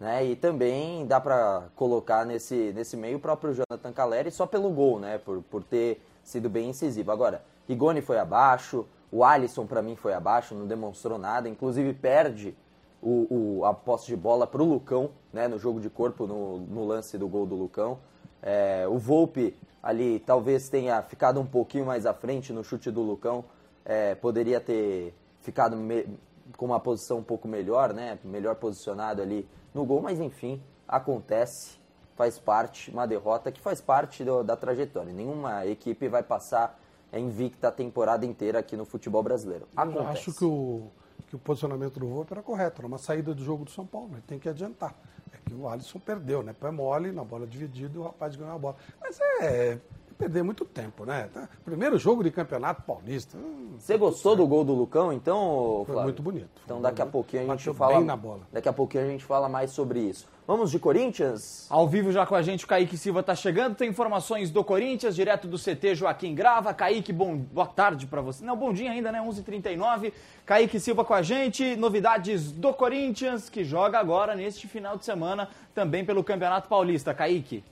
Né, 0.00 0.26
e 0.26 0.34
também 0.34 1.06
dá 1.06 1.20
para 1.20 1.68
colocar 1.76 2.26
nesse, 2.26 2.72
nesse 2.74 2.96
meio 2.96 3.18
o 3.18 3.20
próprio 3.20 3.54
Jonathan 3.54 3.92
Caleri 3.92 4.32
só 4.32 4.44
pelo 4.44 4.70
gol, 4.70 4.98
né, 4.98 5.18
por, 5.18 5.40
por 5.42 5.62
ter 5.62 6.02
sido 6.24 6.50
bem 6.50 6.70
incisivo. 6.70 7.12
Agora, 7.12 7.44
Rigoni 7.68 8.02
foi 8.02 8.18
abaixo, 8.18 8.84
o 9.12 9.22
Alisson 9.22 9.66
para 9.66 9.82
mim 9.82 9.94
foi 9.94 10.14
abaixo, 10.14 10.52
não 10.52 10.66
demonstrou 10.66 11.16
nada, 11.16 11.48
inclusive 11.48 11.94
perde 11.94 12.56
o, 13.02 13.58
o, 13.60 13.64
a 13.64 13.72
posse 13.72 14.06
de 14.06 14.16
bola 14.16 14.46
para 14.46 14.62
o 14.62 14.64
Lucão, 14.64 15.10
né, 15.32 15.48
no 15.48 15.58
jogo 15.58 15.80
de 15.80 15.88
corpo, 15.88 16.26
no, 16.26 16.58
no 16.58 16.84
lance 16.84 17.16
do 17.16 17.28
gol 17.28 17.46
do 17.46 17.54
Lucão. 17.54 17.98
É, 18.42 18.86
o 18.88 18.98
Volpe 18.98 19.56
ali 19.82 20.20
talvez 20.20 20.68
tenha 20.68 21.02
ficado 21.02 21.40
um 21.40 21.46
pouquinho 21.46 21.86
mais 21.86 22.06
à 22.06 22.12
frente 22.12 22.52
no 22.52 22.62
chute 22.62 22.90
do 22.90 23.02
Lucão, 23.02 23.44
é, 23.84 24.14
poderia 24.14 24.60
ter 24.60 25.14
ficado 25.40 25.76
me, 25.76 26.06
com 26.56 26.66
uma 26.66 26.80
posição 26.80 27.18
um 27.18 27.22
pouco 27.22 27.48
melhor, 27.48 27.92
né, 27.94 28.18
melhor 28.24 28.56
posicionado 28.56 29.22
ali 29.22 29.48
no 29.72 29.84
gol, 29.84 30.02
mas 30.02 30.20
enfim, 30.20 30.62
acontece, 30.86 31.78
faz 32.16 32.38
parte, 32.38 32.90
uma 32.90 33.06
derrota 33.06 33.50
que 33.50 33.60
faz 33.60 33.80
parte 33.80 34.24
do, 34.24 34.42
da 34.42 34.56
trajetória. 34.56 35.12
Nenhuma 35.12 35.64
equipe 35.66 36.08
vai 36.08 36.22
passar 36.22 36.78
invicta 37.18 37.68
a 37.68 37.72
temporada 37.72 38.24
inteira 38.24 38.60
aqui 38.60 38.76
no 38.76 38.84
futebol 38.84 39.22
brasileiro. 39.22 39.66
Acontece. 39.74 40.04
Eu 40.04 40.08
acho 40.08 40.32
que 40.34 40.44
o 40.44 40.90
que 41.30 41.36
o 41.36 41.38
posicionamento 41.38 42.00
do 42.00 42.08
Volpe 42.08 42.32
era 42.32 42.42
correto, 42.42 42.80
era 42.80 42.88
uma 42.88 42.98
saída 42.98 43.32
do 43.32 43.44
jogo 43.44 43.64
do 43.64 43.70
São 43.70 43.86
Paulo, 43.86 44.10
ele 44.14 44.22
tem 44.26 44.36
que 44.36 44.48
adiantar. 44.48 44.96
É 45.32 45.38
que 45.48 45.54
o 45.54 45.68
Alisson 45.68 46.00
perdeu, 46.00 46.42
né? 46.42 46.52
Pé 46.52 46.72
mole, 46.72 47.12
na 47.12 47.22
bola 47.22 47.46
dividida, 47.46 48.00
o 48.00 48.02
rapaz 48.02 48.34
ganhou 48.34 48.56
a 48.56 48.58
bola. 48.58 48.76
Mas 49.00 49.20
é 49.20 49.78
perder 50.20 50.42
muito 50.42 50.64
tempo, 50.66 51.06
né? 51.06 51.28
Tá? 51.32 51.48
Primeiro 51.64 51.98
jogo 51.98 52.22
de 52.22 52.30
campeonato 52.30 52.82
paulista. 52.82 53.38
hum, 53.38 53.76
Você 53.78 53.96
gostou 53.96 54.36
do 54.36 54.46
gol 54.46 54.62
do 54.64 54.74
Lucão, 54.74 55.12
então, 55.12 55.82
Foi 55.86 55.94
Flávio? 55.94 56.02
muito 56.04 56.22
bonito. 56.22 56.50
Então 56.64 56.76
Foi 56.76 56.82
daqui 56.82 57.00
a 57.00 57.06
pouquinho 57.06 57.42
a 57.44 57.46
gente 57.46 57.58
bateu 57.58 57.74
fala 57.74 57.96
bem 57.96 58.04
na 58.04 58.16
bola. 58.16 58.40
Daqui 58.52 58.68
a 58.68 58.72
pouquinho 58.72 59.04
a 59.04 59.06
gente 59.08 59.24
fala 59.24 59.48
mais 59.48 59.70
sobre 59.70 60.00
isso. 60.00 60.28
Vamos 60.46 60.70
de 60.72 60.78
Corinthians? 60.80 61.66
Ao 61.70 61.88
vivo 61.88 62.10
já 62.12 62.26
com 62.26 62.34
a 62.34 62.42
gente, 62.42 62.64
o 62.64 62.68
Kaique 62.68 62.98
Silva 62.98 63.22
tá 63.22 63.34
chegando. 63.34 63.76
Tem 63.76 63.88
informações 63.88 64.50
do 64.50 64.62
Corinthians, 64.64 65.14
direto 65.14 65.46
do 65.48 65.56
CT 65.56 65.94
Joaquim 65.94 66.34
Grava. 66.34 66.74
Kaique, 66.74 67.12
bom, 67.12 67.36
boa 67.36 67.66
tarde 67.66 68.06
pra 68.06 68.20
você. 68.20 68.44
Não, 68.44 68.56
bom 68.56 68.72
dia 68.72 68.90
ainda, 68.90 69.10
né? 69.12 69.20
11h39. 69.20 70.12
Kaique 70.44 70.80
Silva 70.80 71.04
com 71.04 71.14
a 71.14 71.22
gente. 71.22 71.76
Novidades 71.76 72.50
do 72.52 72.74
Corinthians, 72.74 73.48
que 73.48 73.62
joga 73.64 73.98
agora 74.00 74.34
neste 74.34 74.66
final 74.68 74.96
de 74.96 75.04
semana 75.04 75.48
também 75.74 76.04
pelo 76.04 76.22
Campeonato 76.24 76.68
Paulista. 76.68 77.14
Kaique. 77.14 77.62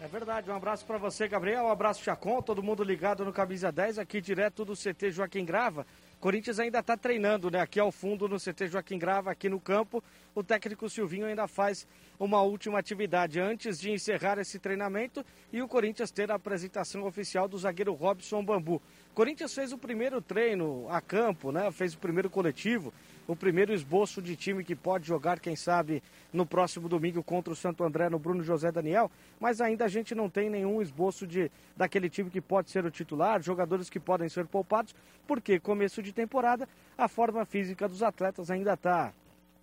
É 0.00 0.06
verdade, 0.06 0.48
um 0.48 0.54
abraço 0.54 0.86
para 0.86 0.96
você, 0.96 1.26
Gabriel, 1.26 1.64
um 1.64 1.70
abraço 1.72 2.04
Chacon, 2.04 2.40
todo 2.40 2.62
mundo 2.62 2.84
ligado 2.84 3.24
no 3.24 3.32
Camisa 3.32 3.72
10, 3.72 3.98
aqui 3.98 4.20
direto 4.20 4.64
do 4.64 4.74
CT 4.74 5.10
Joaquim 5.10 5.44
Grava. 5.44 5.84
Corinthians 6.20 6.60
ainda 6.60 6.78
está 6.78 6.96
treinando, 6.96 7.50
né? 7.50 7.60
Aqui 7.60 7.80
ao 7.80 7.90
fundo 7.90 8.28
no 8.28 8.38
CT 8.38 8.68
Joaquim 8.68 8.96
Grava, 8.96 9.32
aqui 9.32 9.48
no 9.48 9.58
campo. 9.58 10.02
O 10.36 10.44
técnico 10.44 10.88
Silvinho 10.88 11.26
ainda 11.26 11.48
faz 11.48 11.84
uma 12.18 12.42
última 12.42 12.78
atividade 12.78 13.38
antes 13.38 13.78
de 13.78 13.90
encerrar 13.90 14.38
esse 14.38 14.58
treinamento 14.58 15.24
e 15.52 15.62
o 15.62 15.68
Corinthians 15.68 16.10
ter 16.10 16.30
a 16.30 16.34
apresentação 16.34 17.04
oficial 17.04 17.46
do 17.46 17.56
zagueiro 17.56 17.94
Robson 17.94 18.44
Bambu. 18.44 18.82
Corinthians 19.14 19.54
fez 19.54 19.72
o 19.72 19.78
primeiro 19.78 20.20
treino 20.20 20.86
a 20.90 21.00
campo, 21.00 21.52
né? 21.52 21.70
Fez 21.70 21.94
o 21.94 21.98
primeiro 21.98 22.28
coletivo, 22.28 22.92
o 23.26 23.36
primeiro 23.36 23.72
esboço 23.72 24.20
de 24.20 24.34
time 24.34 24.64
que 24.64 24.74
pode 24.74 25.06
jogar, 25.06 25.38
quem 25.38 25.54
sabe, 25.54 26.02
no 26.32 26.44
próximo 26.44 26.88
domingo 26.88 27.22
contra 27.22 27.52
o 27.52 27.56
Santo 27.56 27.84
André 27.84 28.08
no 28.08 28.18
Bruno 28.18 28.42
José 28.42 28.72
Daniel, 28.72 29.10
mas 29.38 29.60
ainda 29.60 29.84
a 29.84 29.88
gente 29.88 30.14
não 30.14 30.28
tem 30.28 30.50
nenhum 30.50 30.82
esboço 30.82 31.26
de 31.26 31.50
daquele 31.76 32.10
time 32.10 32.30
que 32.30 32.40
pode 32.40 32.70
ser 32.70 32.84
o 32.84 32.90
titular, 32.90 33.42
jogadores 33.42 33.88
que 33.88 34.00
podem 34.00 34.28
ser 34.28 34.46
poupados, 34.46 34.94
porque 35.26 35.60
começo 35.60 36.02
de 36.02 36.12
temporada 36.12 36.68
a 36.96 37.06
forma 37.06 37.44
física 37.44 37.88
dos 37.88 38.02
atletas 38.02 38.50
ainda 38.50 38.74
está 38.74 39.12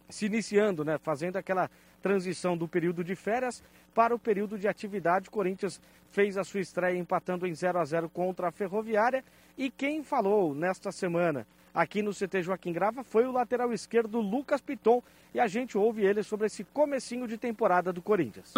se 0.09 0.25
iniciando, 0.25 0.85
né? 0.85 0.97
Fazendo 0.97 1.38
aquela 1.38 1.69
transição 2.05 2.55
do 2.55 2.67
período 2.67 3.03
de 3.03 3.15
férias 3.15 3.63
para 3.91 4.13
o 4.13 4.19
período 4.19 4.59
de 4.59 4.67
atividade. 4.67 5.27
O 5.27 5.31
Corinthians 5.31 5.81
fez 6.12 6.38
a 6.38 6.43
sua 6.43 6.59
estreia 6.59 6.95
empatando 6.95 7.47
em 7.47 7.55
0 7.55 7.79
a 7.79 7.83
0 7.83 8.07
contra 8.09 8.50
a 8.50 8.51
Ferroviária. 8.51 9.25
E 9.57 9.71
quem 9.71 10.03
falou 10.03 10.53
nesta 10.53 10.91
semana 10.91 11.47
aqui 11.74 12.03
no 12.03 12.13
CT 12.13 12.43
Joaquim 12.43 12.71
Grava 12.71 13.03
foi 13.03 13.25
o 13.25 13.31
lateral 13.31 13.74
esquerdo 13.74 14.21
Lucas 14.21 14.62
Piton. 14.62 15.01
E 15.33 15.39
a 15.39 15.47
gente 15.47 15.79
ouve 15.79 16.05
ele 16.05 16.21
sobre 16.21 16.45
esse 16.45 16.63
comecinho 16.65 17.27
de 17.27 17.39
temporada 17.39 17.91
do 17.91 18.03
Corinthians. 18.03 18.53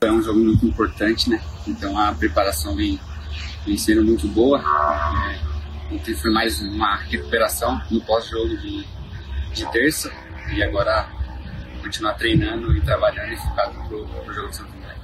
É 0.00 0.10
um 0.10 0.20
jogo 0.20 0.40
muito 0.40 0.66
importante, 0.66 1.30
né? 1.30 1.40
Então 1.68 1.96
a 1.96 2.12
preparação 2.16 2.74
vem, 2.74 2.98
vem 3.64 3.78
sendo 3.78 4.04
muito 4.04 4.26
boa. 4.26 4.58
É, 4.58 5.94
ontem 5.94 6.16
foi 6.16 6.32
mais 6.32 6.60
uma 6.60 6.96
recuperação 6.96 7.80
no 7.92 8.00
pós-jogo 8.00 8.56
de, 8.56 8.84
de 9.54 9.70
terça. 9.70 10.12
E 10.52 10.62
agora 10.62 11.17
continuar 11.88 12.14
treinando 12.18 12.76
e 12.76 12.82
trabalhando 12.82 13.32
e 13.32 13.36
focado 13.38 13.88
pro, 13.88 14.06
pro 14.06 14.34
jogo 14.34 14.48
de 14.50 14.56
Santo 14.56 14.76
André. 14.76 14.94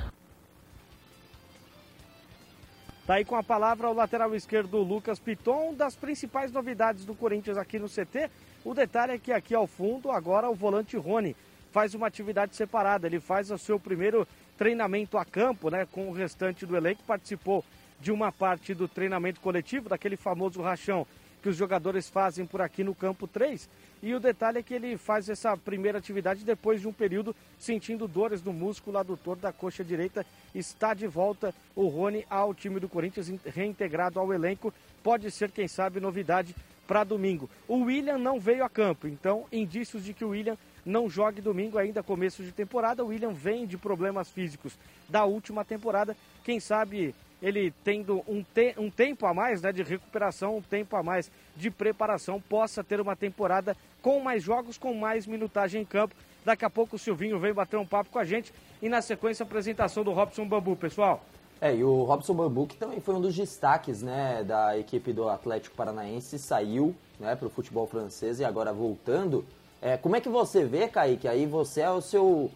Tá 3.06 3.14
aí 3.14 3.24
com 3.24 3.36
a 3.36 3.42
palavra 3.42 3.88
o 3.88 3.94
lateral 3.94 4.34
esquerdo 4.34 4.82
Lucas 4.82 5.18
Piton, 5.18 5.72
das 5.74 5.96
principais 5.96 6.52
novidades 6.52 7.06
do 7.06 7.14
Corinthians 7.14 7.56
aqui 7.56 7.78
no 7.78 7.88
CT. 7.88 8.30
O 8.62 8.74
detalhe 8.74 9.12
é 9.12 9.18
que 9.18 9.32
aqui 9.32 9.54
ao 9.54 9.66
fundo, 9.66 10.10
agora 10.10 10.50
o 10.50 10.54
volante 10.54 10.94
Rony 10.98 11.34
faz 11.72 11.94
uma 11.94 12.06
atividade 12.06 12.54
separada. 12.54 13.06
Ele 13.06 13.18
faz 13.18 13.50
o 13.50 13.56
seu 13.56 13.80
primeiro 13.80 14.28
treinamento 14.58 15.16
a 15.16 15.24
campo, 15.24 15.70
né, 15.70 15.86
com 15.90 16.08
o 16.08 16.12
restante 16.12 16.66
do 16.66 16.76
elenco. 16.76 17.02
Participou 17.04 17.64
de 17.98 18.12
uma 18.12 18.30
parte 18.30 18.74
do 18.74 18.86
treinamento 18.86 19.40
coletivo, 19.40 19.88
daquele 19.88 20.18
famoso 20.18 20.60
rachão 20.60 21.06
que 21.44 21.48
os 21.50 21.56
jogadores 21.56 22.08
fazem 22.08 22.46
por 22.46 22.62
aqui 22.62 22.82
no 22.84 22.94
campo 22.94 23.26
3. 23.26 23.68
E 24.04 24.14
o 24.14 24.20
detalhe 24.20 24.58
é 24.58 24.62
que 24.62 24.75
ele 24.75 24.99
faz 24.99 25.30
essa 25.30 25.56
primeira 25.56 25.96
atividade 25.96 26.44
depois 26.44 26.78
de 26.78 26.87
um 26.87 26.92
período 26.92 27.34
sentindo 27.58 28.06
dores 28.06 28.42
no 28.42 28.52
músculo 28.52 28.99
adutor 28.99 29.34
da 29.34 29.50
coxa 29.50 29.82
direita. 29.82 30.26
Está 30.54 30.92
de 30.92 31.06
volta 31.06 31.54
o 31.75 31.88
Rony 31.88 32.23
ao 32.28 32.52
time 32.52 32.78
do 32.78 32.87
Corinthians, 32.87 33.32
reintegrado 33.46 34.20
ao 34.20 34.30
elenco. 34.30 34.75
Pode 35.02 35.30
ser, 35.30 35.50
quem 35.50 35.66
sabe, 35.66 36.00
novidade 36.00 36.54
para 36.87 37.02
domingo. 37.02 37.49
O 37.66 37.84
William 37.84 38.18
não 38.18 38.38
veio 38.38 38.62
a 38.62 38.68
campo, 38.68 39.08
então 39.08 39.46
indícios 39.50 40.04
de 40.04 40.12
que 40.12 40.23
o 40.23 40.28
William 40.28 40.58
não 40.84 41.08
jogue 41.08 41.40
domingo 41.40 41.78
ainda 41.78 42.02
começo 42.02 42.42
de 42.42 42.52
temporada. 42.52 43.02
O 43.02 43.06
William 43.06 43.32
vem 43.32 43.66
de 43.66 43.78
problemas 43.78 44.30
físicos 44.30 44.76
da 45.08 45.25
última 45.25 45.64
temporada. 45.64 46.14
Quem 46.44 46.61
sabe 46.61 47.14
ele 47.44 47.73
tendo 47.84 48.25
um, 48.26 48.42
te 48.42 48.75
um 48.78 48.90
tempo 48.90 49.26
a 49.26 49.34
mais 49.34 49.61
né, 49.61 49.70
de 49.73 49.82
recuperação, 49.82 50.56
um 50.56 50.62
tempo 50.62 50.96
a 50.96 51.02
mais 51.02 51.30
de 51.54 51.70
preparação, 51.70 52.40
possa 52.40 52.82
ter 52.82 53.00
uma 53.00 53.14
temporada 53.14 53.76
com 54.04 54.20
mais 54.20 54.42
jogos, 54.42 54.76
com 54.76 54.92
mais 54.92 55.26
minutagem 55.26 55.80
em 55.80 55.84
campo. 55.87 56.14
Daqui 56.44 56.62
a 56.62 56.68
pouco 56.68 56.96
o 56.96 56.99
Silvinho 56.99 57.40
vem 57.40 57.54
bater 57.54 57.78
um 57.78 57.87
papo 57.87 58.11
com 58.11 58.18
a 58.18 58.25
gente 58.25 58.52
e 58.82 58.87
na 58.87 59.00
sequência 59.00 59.42
a 59.42 59.46
apresentação 59.46 60.04
do 60.04 60.12
Robson 60.12 60.46
Bambu, 60.46 60.76
pessoal. 60.76 61.25
É, 61.58 61.75
e 61.75 61.82
o 61.82 62.02
Robson 62.02 62.34
Bambu, 62.34 62.66
que 62.66 62.76
também 62.76 63.00
foi 63.00 63.14
um 63.14 63.20
dos 63.23 63.34
destaques 63.34 64.02
né, 64.02 64.44
da 64.44 64.78
equipe 64.78 65.11
do 65.11 65.26
Atlético 65.26 65.75
Paranaense, 65.75 66.38
saiu 66.38 66.94
né, 67.18 67.34
para 67.34 67.46
o 67.46 67.50
futebol 67.50 67.87
francês 67.87 68.40
e 68.40 68.44
agora 68.44 68.75
voltando. 68.75 69.42
É, 69.80 69.96
como 69.96 70.14
é 70.14 70.20
que 70.20 70.28
você 70.28 70.66
vê, 70.66 70.87
Kaique? 70.87 71.26
Aí 71.26 71.46
você 71.46 71.80
é 71.80 71.90
o 71.90 72.02
seu 72.02 72.50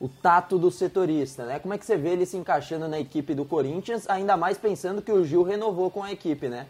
o 0.00 0.08
tato 0.08 0.58
do 0.58 0.70
setorista, 0.70 1.46
né? 1.46 1.58
Como 1.58 1.72
é 1.72 1.78
que 1.78 1.86
você 1.86 1.96
vê 1.96 2.10
ele 2.10 2.26
se 2.26 2.36
encaixando 2.36 2.86
na 2.86 3.00
equipe 3.00 3.34
do 3.34 3.46
Corinthians, 3.46 4.08
ainda 4.08 4.36
mais 4.36 4.58
pensando 4.58 5.00
que 5.00 5.10
o 5.10 5.24
Gil 5.24 5.42
renovou 5.42 5.90
com 5.90 6.02
a 6.02 6.12
equipe, 6.12 6.48
né? 6.48 6.66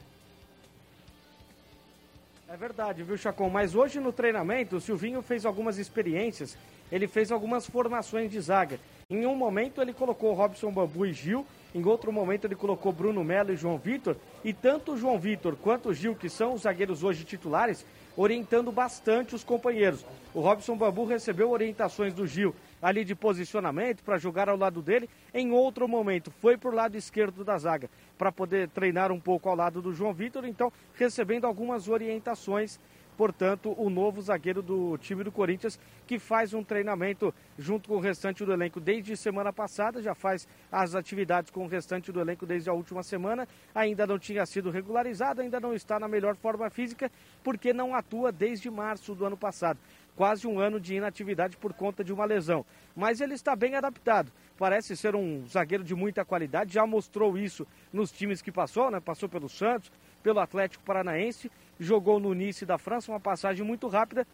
É 2.48 2.56
verdade, 2.56 3.02
viu, 3.02 3.16
Chacon? 3.16 3.50
Mas 3.50 3.74
hoje 3.74 3.98
no 3.98 4.12
treinamento, 4.12 4.76
o 4.76 4.80
Silvinho 4.80 5.20
fez 5.20 5.44
algumas 5.44 5.78
experiências, 5.78 6.56
ele 6.92 7.08
fez 7.08 7.32
algumas 7.32 7.66
formações 7.66 8.30
de 8.30 8.40
zaga. 8.40 8.78
Em 9.10 9.26
um 9.26 9.34
momento 9.34 9.82
ele 9.82 9.92
colocou 9.92 10.32
Robson 10.32 10.70
Bambu 10.70 11.06
e 11.06 11.12
Gil, 11.12 11.44
em 11.74 11.84
outro 11.84 12.12
momento 12.12 12.44
ele 12.44 12.54
colocou 12.54 12.92
Bruno 12.92 13.24
Melo 13.24 13.52
e 13.52 13.56
João 13.56 13.78
Vitor, 13.78 14.16
e 14.44 14.52
tanto 14.52 14.92
o 14.92 14.96
João 14.96 15.18
Vitor 15.18 15.56
quanto 15.56 15.88
o 15.88 15.94
Gil, 15.94 16.14
que 16.14 16.28
são 16.30 16.54
os 16.54 16.62
zagueiros 16.62 17.02
hoje 17.02 17.24
titulares, 17.24 17.84
orientando 18.16 18.70
bastante 18.70 19.34
os 19.34 19.42
companheiros. 19.42 20.06
O 20.32 20.40
Robson 20.40 20.76
Bambu 20.76 21.04
recebeu 21.04 21.50
orientações 21.50 22.14
do 22.14 22.28
Gil 22.28 22.54
ali 22.80 23.04
de 23.04 23.16
posicionamento 23.16 24.04
para 24.04 24.18
jogar 24.18 24.48
ao 24.48 24.56
lado 24.56 24.80
dele. 24.80 25.10
Em 25.34 25.50
outro 25.50 25.88
momento, 25.88 26.30
foi 26.30 26.56
para 26.56 26.70
o 26.70 26.74
lado 26.74 26.96
esquerdo 26.96 27.42
da 27.42 27.58
zaga 27.58 27.90
para 28.16 28.32
poder 28.32 28.68
treinar 28.68 29.12
um 29.12 29.20
pouco 29.20 29.48
ao 29.48 29.56
lado 29.56 29.82
do 29.82 29.92
João 29.92 30.12
Vitor. 30.12 30.44
Então, 30.44 30.72
recebendo 30.94 31.46
algumas 31.46 31.88
orientações. 31.88 32.78
Portanto, 33.16 33.74
o 33.78 33.88
novo 33.88 34.20
zagueiro 34.20 34.60
do 34.60 34.98
time 34.98 35.24
do 35.24 35.32
Corinthians, 35.32 35.80
que 36.06 36.18
faz 36.18 36.52
um 36.52 36.62
treinamento 36.62 37.34
junto 37.58 37.88
com 37.88 37.96
o 37.96 38.00
restante 38.00 38.44
do 38.44 38.52
elenco 38.52 38.78
desde 38.78 39.16
semana 39.16 39.50
passada, 39.50 40.02
já 40.02 40.14
faz 40.14 40.46
as 40.70 40.94
atividades 40.94 41.50
com 41.50 41.64
o 41.64 41.66
restante 41.66 42.12
do 42.12 42.20
elenco 42.20 42.44
desde 42.44 42.68
a 42.68 42.74
última 42.74 43.02
semana, 43.02 43.48
ainda 43.74 44.06
não 44.06 44.18
tinha 44.18 44.44
sido 44.44 44.70
regularizado, 44.70 45.40
ainda 45.40 45.58
não 45.58 45.72
está 45.72 45.98
na 45.98 46.06
melhor 46.06 46.36
forma 46.36 46.68
física, 46.68 47.10
porque 47.42 47.72
não 47.72 47.94
atua 47.94 48.30
desde 48.30 48.70
março 48.70 49.14
do 49.14 49.24
ano 49.24 49.36
passado 49.36 49.78
quase 50.16 50.46
um 50.46 50.58
ano 50.58 50.80
de 50.80 50.94
inatividade 50.94 51.56
por 51.56 51.72
conta 51.74 52.02
de 52.02 52.12
uma 52.12 52.24
lesão. 52.24 52.64
Mas 52.96 53.20
ele 53.20 53.34
está 53.34 53.54
bem 53.54 53.74
adaptado. 53.76 54.32
Parece 54.58 54.96
ser 54.96 55.14
um 55.14 55.46
zagueiro 55.46 55.84
de 55.84 55.94
muita 55.94 56.24
qualidade, 56.24 56.72
já 56.72 56.86
mostrou 56.86 57.36
isso 57.36 57.66
nos 57.92 58.10
times 58.10 58.40
que 58.40 58.50
passou, 58.50 58.90
né? 58.90 58.98
Passou 58.98 59.28
pelo 59.28 59.48
Santos, 59.48 59.92
pelo 60.22 60.40
Atlético 60.40 60.82
Paranaense, 60.82 61.50
jogou 61.78 62.18
no 62.18 62.32
Nice 62.32 62.64
da 62.64 62.78
França, 62.78 63.12
uma 63.12 63.20
passagem 63.20 63.64
muito 63.64 63.86
rápida. 63.86 64.26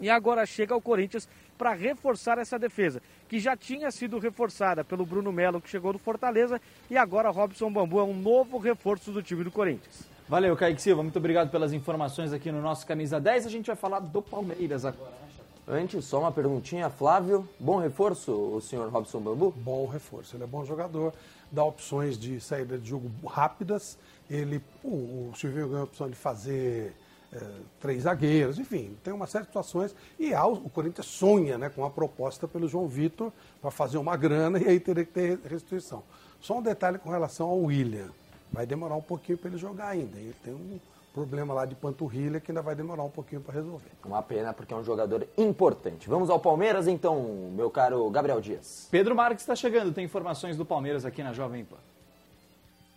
E 0.00 0.10
agora 0.10 0.44
chega 0.46 0.74
ao 0.74 0.80
Corinthians 0.80 1.28
para 1.56 1.72
reforçar 1.72 2.38
essa 2.38 2.58
defesa, 2.58 3.02
que 3.28 3.38
já 3.38 3.54
tinha 3.56 3.90
sido 3.90 4.18
reforçada 4.18 4.82
pelo 4.82 5.04
Bruno 5.04 5.30
Melo, 5.30 5.60
que 5.60 5.68
chegou 5.68 5.92
do 5.92 5.98
Fortaleza, 5.98 6.60
e 6.90 6.96
agora 6.96 7.28
Robson 7.28 7.70
Bambu 7.70 8.00
é 8.00 8.02
um 8.02 8.14
novo 8.14 8.58
reforço 8.58 9.12
do 9.12 9.22
time 9.22 9.44
do 9.44 9.50
Corinthians. 9.50 10.08
Valeu, 10.30 10.56
Kaique 10.56 10.80
Silva. 10.80 11.02
Muito 11.02 11.18
obrigado 11.18 11.50
pelas 11.50 11.72
informações 11.72 12.32
aqui 12.32 12.52
no 12.52 12.62
nosso 12.62 12.86
Camisa 12.86 13.20
10. 13.20 13.46
A 13.46 13.50
gente 13.50 13.66
vai 13.66 13.74
falar 13.74 13.98
do 13.98 14.22
Palmeiras 14.22 14.84
agora, 14.84 15.10
né, 15.10 15.28
Antes, 15.66 16.04
só 16.04 16.20
uma 16.20 16.30
perguntinha. 16.30 16.88
Flávio, 16.88 17.48
bom 17.58 17.80
reforço 17.80 18.30
o 18.30 18.60
senhor 18.60 18.88
Robson 18.92 19.18
Bambu? 19.18 19.52
Bom 19.56 19.88
reforço. 19.88 20.36
Ele 20.36 20.44
é 20.44 20.46
bom 20.46 20.64
jogador, 20.64 21.12
dá 21.50 21.64
opções 21.64 22.16
de 22.16 22.40
saída 22.40 22.78
de 22.78 22.90
jogo 22.90 23.10
rápidas. 23.26 23.98
Ele, 24.30 24.62
o, 24.84 25.30
o 25.30 25.32
Silvinho 25.34 25.66
ganhou 25.66 25.80
a 25.80 25.84
opção 25.84 26.08
de 26.08 26.14
fazer 26.14 26.94
é, 27.32 27.40
três 27.80 28.04
zagueiros, 28.04 28.56
enfim, 28.60 28.96
tem 29.02 29.12
uma 29.12 29.26
série 29.26 29.42
de 29.42 29.48
situações. 29.48 29.92
E 30.16 30.32
há, 30.32 30.46
o 30.46 30.70
Corinthians 30.70 31.08
sonha 31.08 31.58
né, 31.58 31.68
com 31.68 31.84
a 31.84 31.90
proposta 31.90 32.46
pelo 32.46 32.68
João 32.68 32.86
Vitor 32.86 33.32
para 33.60 33.72
fazer 33.72 33.98
uma 33.98 34.16
grana 34.16 34.60
e 34.60 34.68
aí 34.68 34.78
teria 34.78 35.04
que 35.04 35.10
ter 35.10 35.40
restituição. 35.44 36.04
Só 36.40 36.56
um 36.56 36.62
detalhe 36.62 37.00
com 37.00 37.10
relação 37.10 37.48
ao 37.48 37.58
William. 37.58 38.10
Vai 38.52 38.66
demorar 38.66 38.96
um 38.96 39.02
pouquinho 39.02 39.38
para 39.38 39.48
ele 39.50 39.58
jogar 39.58 39.88
ainda. 39.88 40.18
Ele 40.18 40.34
tem 40.42 40.52
um 40.52 40.78
problema 41.12 41.52
lá 41.52 41.64
de 41.64 41.74
panturrilha 41.74 42.40
que 42.40 42.50
ainda 42.50 42.62
vai 42.62 42.74
demorar 42.74 43.02
um 43.02 43.10
pouquinho 43.10 43.40
para 43.40 43.54
resolver. 43.54 43.90
Uma 44.04 44.22
pena 44.22 44.52
porque 44.52 44.72
é 44.72 44.76
um 44.76 44.84
jogador 44.84 45.26
importante. 45.36 46.08
Vamos 46.08 46.30
ao 46.30 46.38
Palmeiras 46.38 46.86
então, 46.86 47.50
meu 47.54 47.70
caro 47.70 48.08
Gabriel 48.10 48.40
Dias. 48.40 48.88
Pedro 48.90 49.14
Marques 49.14 49.42
está 49.42 49.54
chegando, 49.54 49.92
tem 49.92 50.04
informações 50.04 50.56
do 50.56 50.64
Palmeiras 50.64 51.04
aqui 51.04 51.22
na 51.22 51.32
Jovem 51.32 51.64
Pan. 51.64 51.76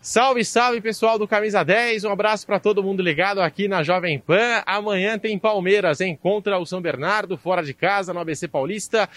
Salve, 0.05 0.43
salve 0.43 0.81
pessoal 0.81 1.17
do 1.17 1.25
Camisa 1.25 1.63
10, 1.63 2.03
um 2.03 2.11
abraço 2.11 2.45
para 2.45 2.59
todo 2.59 2.83
mundo 2.83 3.01
ligado 3.01 3.39
aqui 3.39 3.69
na 3.69 3.83
Jovem 3.83 4.19
Pan. 4.19 4.61
Amanhã 4.65 5.17
tem 5.17 5.39
Palmeiras 5.39 6.01
em 6.01 6.13
contra 6.13 6.59
o 6.59 6.65
São 6.65 6.81
Bernardo, 6.81 7.37
fora 7.37 7.63
de 7.63 7.73
casa, 7.73 8.13
no 8.13 8.19
ABC 8.19 8.49
Paulista, 8.49 9.09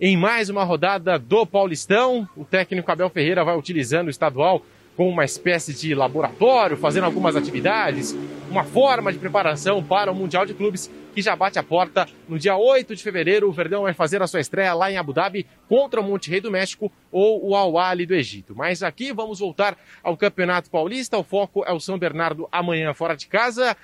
em 0.00 0.16
mais 0.16 0.48
uma 0.48 0.64
rodada 0.64 1.18
do 1.18 1.44
Paulistão. 1.44 2.26
O 2.34 2.46
técnico 2.46 2.90
Abel 2.90 3.10
Ferreira 3.10 3.44
vai 3.44 3.54
utilizando 3.54 4.06
o 4.06 4.10
estadual 4.10 4.62
como 4.96 5.10
uma 5.10 5.24
espécie 5.24 5.72
de 5.72 5.94
laboratório, 5.94 6.76
fazendo 6.76 7.04
algumas 7.04 7.36
atividades, 7.36 8.16
uma 8.50 8.64
forma 8.64 9.12
de 9.12 9.18
preparação 9.18 9.82
para 9.82 10.10
o 10.10 10.14
Mundial 10.14 10.44
de 10.44 10.54
Clubes 10.54 10.90
que 11.10 11.22
já 11.22 11.34
bate 11.34 11.58
a 11.58 11.62
porta 11.62 12.06
no 12.28 12.38
dia 12.38 12.56
8 12.56 12.94
de 12.94 13.02
fevereiro. 13.02 13.48
O 13.48 13.52
Verdão 13.52 13.82
vai 13.82 13.92
fazer 13.92 14.22
a 14.22 14.26
sua 14.26 14.40
estreia 14.40 14.72
lá 14.74 14.90
em 14.90 14.96
Abu 14.96 15.12
Dhabi 15.12 15.46
contra 15.68 16.00
o 16.00 16.04
Monte 16.04 16.30
Rei 16.30 16.40
do 16.40 16.50
México 16.50 16.90
ou 17.10 17.48
o 17.48 17.56
Al 17.56 17.72
do 18.06 18.14
Egito. 18.14 18.54
Mas 18.54 18.82
aqui 18.82 19.12
vamos 19.12 19.40
voltar 19.40 19.76
ao 20.02 20.16
Campeonato 20.16 20.70
Paulista. 20.70 21.18
O 21.18 21.24
foco 21.24 21.64
é 21.66 21.72
o 21.72 21.80
São 21.80 21.98
Bernardo 21.98 22.48
amanhã 22.52 22.94
fora 22.94 23.16
de 23.16 23.26
casa. 23.26 23.76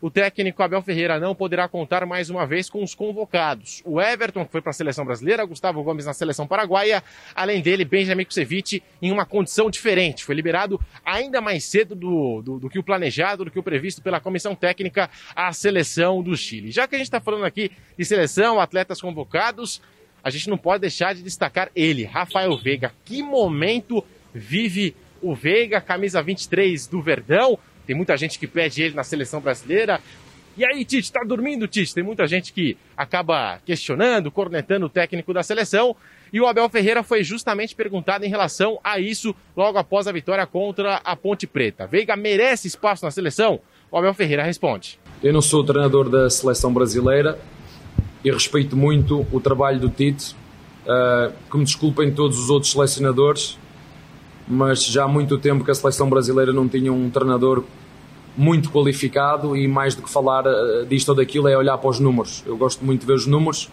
O 0.00 0.10
técnico 0.10 0.62
Abel 0.62 0.82
Ferreira 0.82 1.20
não 1.20 1.32
poderá 1.32 1.68
contar 1.68 2.04
mais 2.04 2.28
uma 2.28 2.44
vez 2.44 2.68
com 2.68 2.82
os 2.82 2.92
convocados. 2.92 3.82
O 3.84 4.00
Everton, 4.00 4.44
que 4.44 4.50
foi 4.50 4.60
para 4.60 4.70
a 4.70 4.74
seleção 4.74 5.04
brasileira, 5.04 5.44
Gustavo 5.44 5.80
Gomes 5.84 6.06
na 6.06 6.12
seleção 6.12 6.44
paraguaia, 6.44 7.04
além 7.34 7.62
dele, 7.62 7.84
Benjamin 7.84 8.24
Kusevich 8.24 8.82
em 9.00 9.12
uma 9.12 9.24
condição 9.24 9.70
diferente. 9.70 10.24
Foi 10.24 10.34
liberado 10.34 10.80
ainda 11.04 11.40
mais 11.40 11.64
cedo 11.64 11.94
do, 11.94 12.42
do, 12.42 12.58
do 12.58 12.68
que 12.68 12.80
o 12.80 12.82
planejado, 12.82 13.44
do 13.44 13.50
que 13.50 13.60
o 13.60 13.62
previsto 13.62 14.02
pela 14.02 14.18
comissão 14.18 14.56
técnica, 14.56 15.08
a 15.36 15.52
seleção 15.52 16.20
do 16.20 16.36
Chile. 16.36 16.71
Já 16.72 16.88
que 16.88 16.94
a 16.94 16.98
gente 16.98 17.06
está 17.06 17.20
falando 17.20 17.44
aqui 17.44 17.70
de 17.96 18.04
seleção, 18.04 18.58
atletas 18.58 19.00
convocados, 19.00 19.80
a 20.24 20.30
gente 20.30 20.48
não 20.48 20.58
pode 20.58 20.80
deixar 20.80 21.14
de 21.14 21.22
destacar 21.22 21.70
ele, 21.74 22.04
Rafael 22.04 22.56
Veiga. 22.56 22.92
Que 23.04 23.22
momento 23.22 24.04
vive 24.32 24.96
o 25.20 25.34
Veiga, 25.34 25.80
camisa 25.80 26.22
23 26.22 26.86
do 26.86 27.00
Verdão. 27.00 27.58
Tem 27.86 27.94
muita 27.94 28.16
gente 28.16 28.38
que 28.38 28.46
pede 28.46 28.82
ele 28.82 28.94
na 28.94 29.04
seleção 29.04 29.40
brasileira. 29.40 30.00
E 30.56 30.64
aí, 30.64 30.84
Tite, 30.84 31.10
tá 31.10 31.24
dormindo, 31.24 31.66
Tite? 31.66 31.94
Tem 31.94 32.04
muita 32.04 32.26
gente 32.26 32.52
que 32.52 32.76
acaba 32.96 33.58
questionando, 33.64 34.30
cornetando 34.30 34.86
o 34.86 34.88
técnico 34.88 35.32
da 35.32 35.42
seleção. 35.42 35.96
E 36.32 36.40
o 36.40 36.46
Abel 36.46 36.68
Ferreira 36.68 37.02
foi 37.02 37.24
justamente 37.24 37.74
perguntado 37.74 38.24
em 38.24 38.28
relação 38.28 38.78
a 38.84 38.98
isso 38.98 39.34
logo 39.56 39.78
após 39.78 40.06
a 40.06 40.12
vitória 40.12 40.46
contra 40.46 40.96
a 40.96 41.16
Ponte 41.16 41.46
Preta. 41.46 41.86
Veiga 41.86 42.16
merece 42.16 42.68
espaço 42.68 43.04
na 43.04 43.10
seleção? 43.10 43.60
O 43.90 43.96
Abel 43.96 44.14
Ferreira 44.14 44.42
responde. 44.42 44.98
Eu 45.22 45.32
não 45.32 45.40
sou 45.40 45.62
treinador 45.62 46.08
da 46.08 46.28
seleção 46.28 46.74
brasileira 46.74 47.38
e 48.24 48.30
respeito 48.32 48.76
muito 48.76 49.24
o 49.30 49.38
trabalho 49.38 49.78
do 49.78 49.88
Tite. 49.88 50.34
Uh, 50.84 51.32
que 51.48 51.56
me 51.56 51.62
desculpem 51.62 52.10
todos 52.12 52.40
os 52.40 52.50
outros 52.50 52.72
selecionadores, 52.72 53.56
mas 54.48 54.84
já 54.84 55.04
há 55.04 55.08
muito 55.08 55.38
tempo 55.38 55.64
que 55.64 55.70
a 55.70 55.74
seleção 55.74 56.10
brasileira 56.10 56.52
não 56.52 56.68
tinha 56.68 56.92
um 56.92 57.08
treinador 57.08 57.62
muito 58.36 58.68
qualificado 58.68 59.56
e 59.56 59.68
mais 59.68 59.94
do 59.94 60.02
que 60.02 60.10
falar 60.10 60.44
uh, 60.44 60.84
disto 60.86 61.10
ou 61.10 61.14
daquilo 61.14 61.46
é 61.46 61.56
olhar 61.56 61.78
para 61.78 61.90
os 61.90 62.00
números. 62.00 62.42
Eu 62.44 62.56
gosto 62.56 62.84
muito 62.84 63.02
de 63.02 63.06
ver 63.06 63.12
os 63.12 63.24
números 63.24 63.70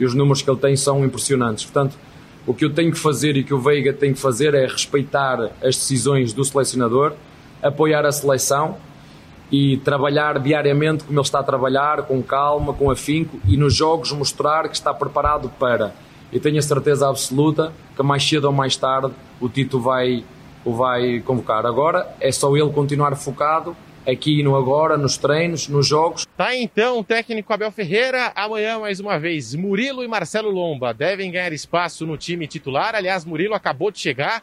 e 0.00 0.04
os 0.04 0.14
números 0.14 0.42
que 0.42 0.50
ele 0.50 0.58
tem 0.58 0.74
são 0.74 1.04
impressionantes. 1.04 1.64
Portanto, 1.64 1.96
o 2.44 2.52
que 2.52 2.64
eu 2.64 2.74
tenho 2.74 2.90
que 2.90 2.98
fazer 2.98 3.36
e 3.36 3.44
que 3.44 3.54
o 3.54 3.60
Veiga 3.60 3.92
tem 3.92 4.12
que 4.12 4.18
fazer 4.18 4.52
é 4.52 4.66
respeitar 4.66 5.52
as 5.62 5.76
decisões 5.76 6.32
do 6.32 6.44
selecionador, 6.44 7.12
apoiar 7.62 8.04
a 8.04 8.10
seleção 8.10 8.87
e 9.50 9.78
trabalhar 9.78 10.38
diariamente 10.38 11.04
como 11.04 11.18
ele 11.18 11.24
está 11.24 11.40
a 11.40 11.42
trabalhar, 11.42 12.02
com 12.02 12.22
calma, 12.22 12.72
com 12.72 12.90
afinco 12.90 13.40
e 13.46 13.56
nos 13.56 13.74
jogos 13.74 14.12
mostrar 14.12 14.68
que 14.68 14.74
está 14.74 14.92
preparado 14.92 15.50
para. 15.58 15.94
Eu 16.32 16.40
tenho 16.40 16.58
a 16.58 16.62
certeza 16.62 17.08
absoluta 17.08 17.72
que 17.96 18.02
mais 18.02 18.26
cedo 18.26 18.44
ou 18.44 18.52
mais 18.52 18.76
tarde 18.76 19.12
o 19.40 19.48
Tito 19.48 19.80
vai, 19.80 20.22
o 20.64 20.74
vai 20.74 21.20
convocar. 21.20 21.64
Agora 21.64 22.14
é 22.20 22.30
só 22.30 22.54
ele 22.56 22.70
continuar 22.70 23.16
focado 23.16 23.74
aqui 24.06 24.42
no 24.42 24.56
agora, 24.56 24.96
nos 24.96 25.16
treinos, 25.16 25.68
nos 25.68 25.86
jogos. 25.86 26.26
Tá 26.36 26.56
então 26.56 27.02
técnico 27.02 27.52
Abel 27.52 27.70
Ferreira. 27.70 28.32
Amanhã, 28.34 28.78
mais 28.78 29.00
uma 29.00 29.18
vez, 29.18 29.54
Murilo 29.54 30.02
e 30.02 30.08
Marcelo 30.08 30.50
Lomba 30.50 30.94
devem 30.94 31.30
ganhar 31.30 31.52
espaço 31.52 32.06
no 32.06 32.16
time 32.16 32.46
titular. 32.46 32.94
Aliás, 32.94 33.24
Murilo 33.24 33.54
acabou 33.54 33.90
de 33.90 33.98
chegar. 33.98 34.42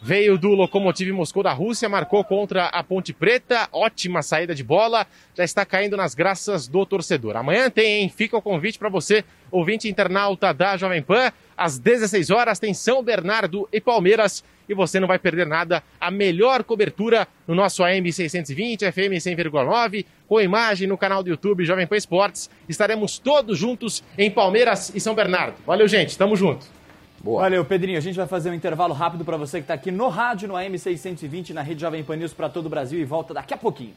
Veio 0.00 0.36
do 0.36 0.50
Lokomotiv 0.50 1.10
Moscou 1.12 1.42
da 1.42 1.52
Rússia, 1.52 1.88
marcou 1.88 2.22
contra 2.22 2.66
a 2.66 2.82
Ponte 2.84 3.14
Preta, 3.14 3.68
ótima 3.72 4.22
saída 4.22 4.54
de 4.54 4.62
bola, 4.62 5.06
já 5.34 5.42
está 5.42 5.64
caindo 5.64 5.96
nas 5.96 6.14
graças 6.14 6.68
do 6.68 6.84
torcedor. 6.84 7.36
Amanhã 7.36 7.70
tem, 7.70 8.02
hein? 8.02 8.12
Fica 8.14 8.36
o 8.36 8.42
convite 8.42 8.78
para 8.78 8.90
você, 8.90 9.24
ouvinte 9.50 9.88
internauta 9.88 10.52
da 10.52 10.76
Jovem 10.76 11.02
Pan, 11.02 11.32
às 11.56 11.78
16 11.78 12.30
horas 12.30 12.58
tem 12.58 12.74
São 12.74 13.02
Bernardo 13.02 13.66
e 13.72 13.80
Palmeiras 13.80 14.44
e 14.68 14.74
você 14.74 15.00
não 15.00 15.08
vai 15.08 15.18
perder 15.18 15.46
nada. 15.46 15.82
A 15.98 16.10
melhor 16.10 16.62
cobertura 16.62 17.26
no 17.46 17.54
nosso 17.54 17.82
AM 17.82 18.12
620, 18.12 18.92
FM 18.92 19.16
100,9, 19.16 20.04
com 20.28 20.40
imagem 20.40 20.86
no 20.86 20.98
canal 20.98 21.22
do 21.22 21.30
YouTube 21.30 21.64
Jovem 21.64 21.86
Pan 21.86 21.96
Esportes. 21.96 22.50
Estaremos 22.68 23.18
todos 23.18 23.58
juntos 23.58 24.04
em 24.18 24.30
Palmeiras 24.30 24.92
e 24.94 25.00
São 25.00 25.14
Bernardo. 25.14 25.56
Valeu, 25.64 25.88
gente, 25.88 26.18
tamo 26.18 26.36
junto. 26.36 26.75
Boa. 27.26 27.42
Valeu, 27.42 27.64
Pedrinho. 27.64 27.98
A 27.98 28.00
gente 28.00 28.14
vai 28.14 28.28
fazer 28.28 28.50
um 28.50 28.54
intervalo 28.54 28.94
rápido 28.94 29.24
para 29.24 29.36
você 29.36 29.58
que 29.58 29.64
está 29.64 29.74
aqui 29.74 29.90
no 29.90 30.08
rádio, 30.08 30.46
no 30.46 30.54
AM620, 30.54 31.50
na 31.50 31.60
rede 31.60 31.80
Jovem 31.80 32.04
Pan 32.04 32.14
News 32.14 32.32
para 32.32 32.48
todo 32.48 32.66
o 32.66 32.68
Brasil 32.68 33.00
e 33.00 33.04
volta 33.04 33.34
daqui 33.34 33.52
a 33.52 33.56
pouquinho. 33.56 33.94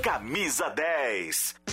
Camisa 0.00 0.70
10 0.70 1.67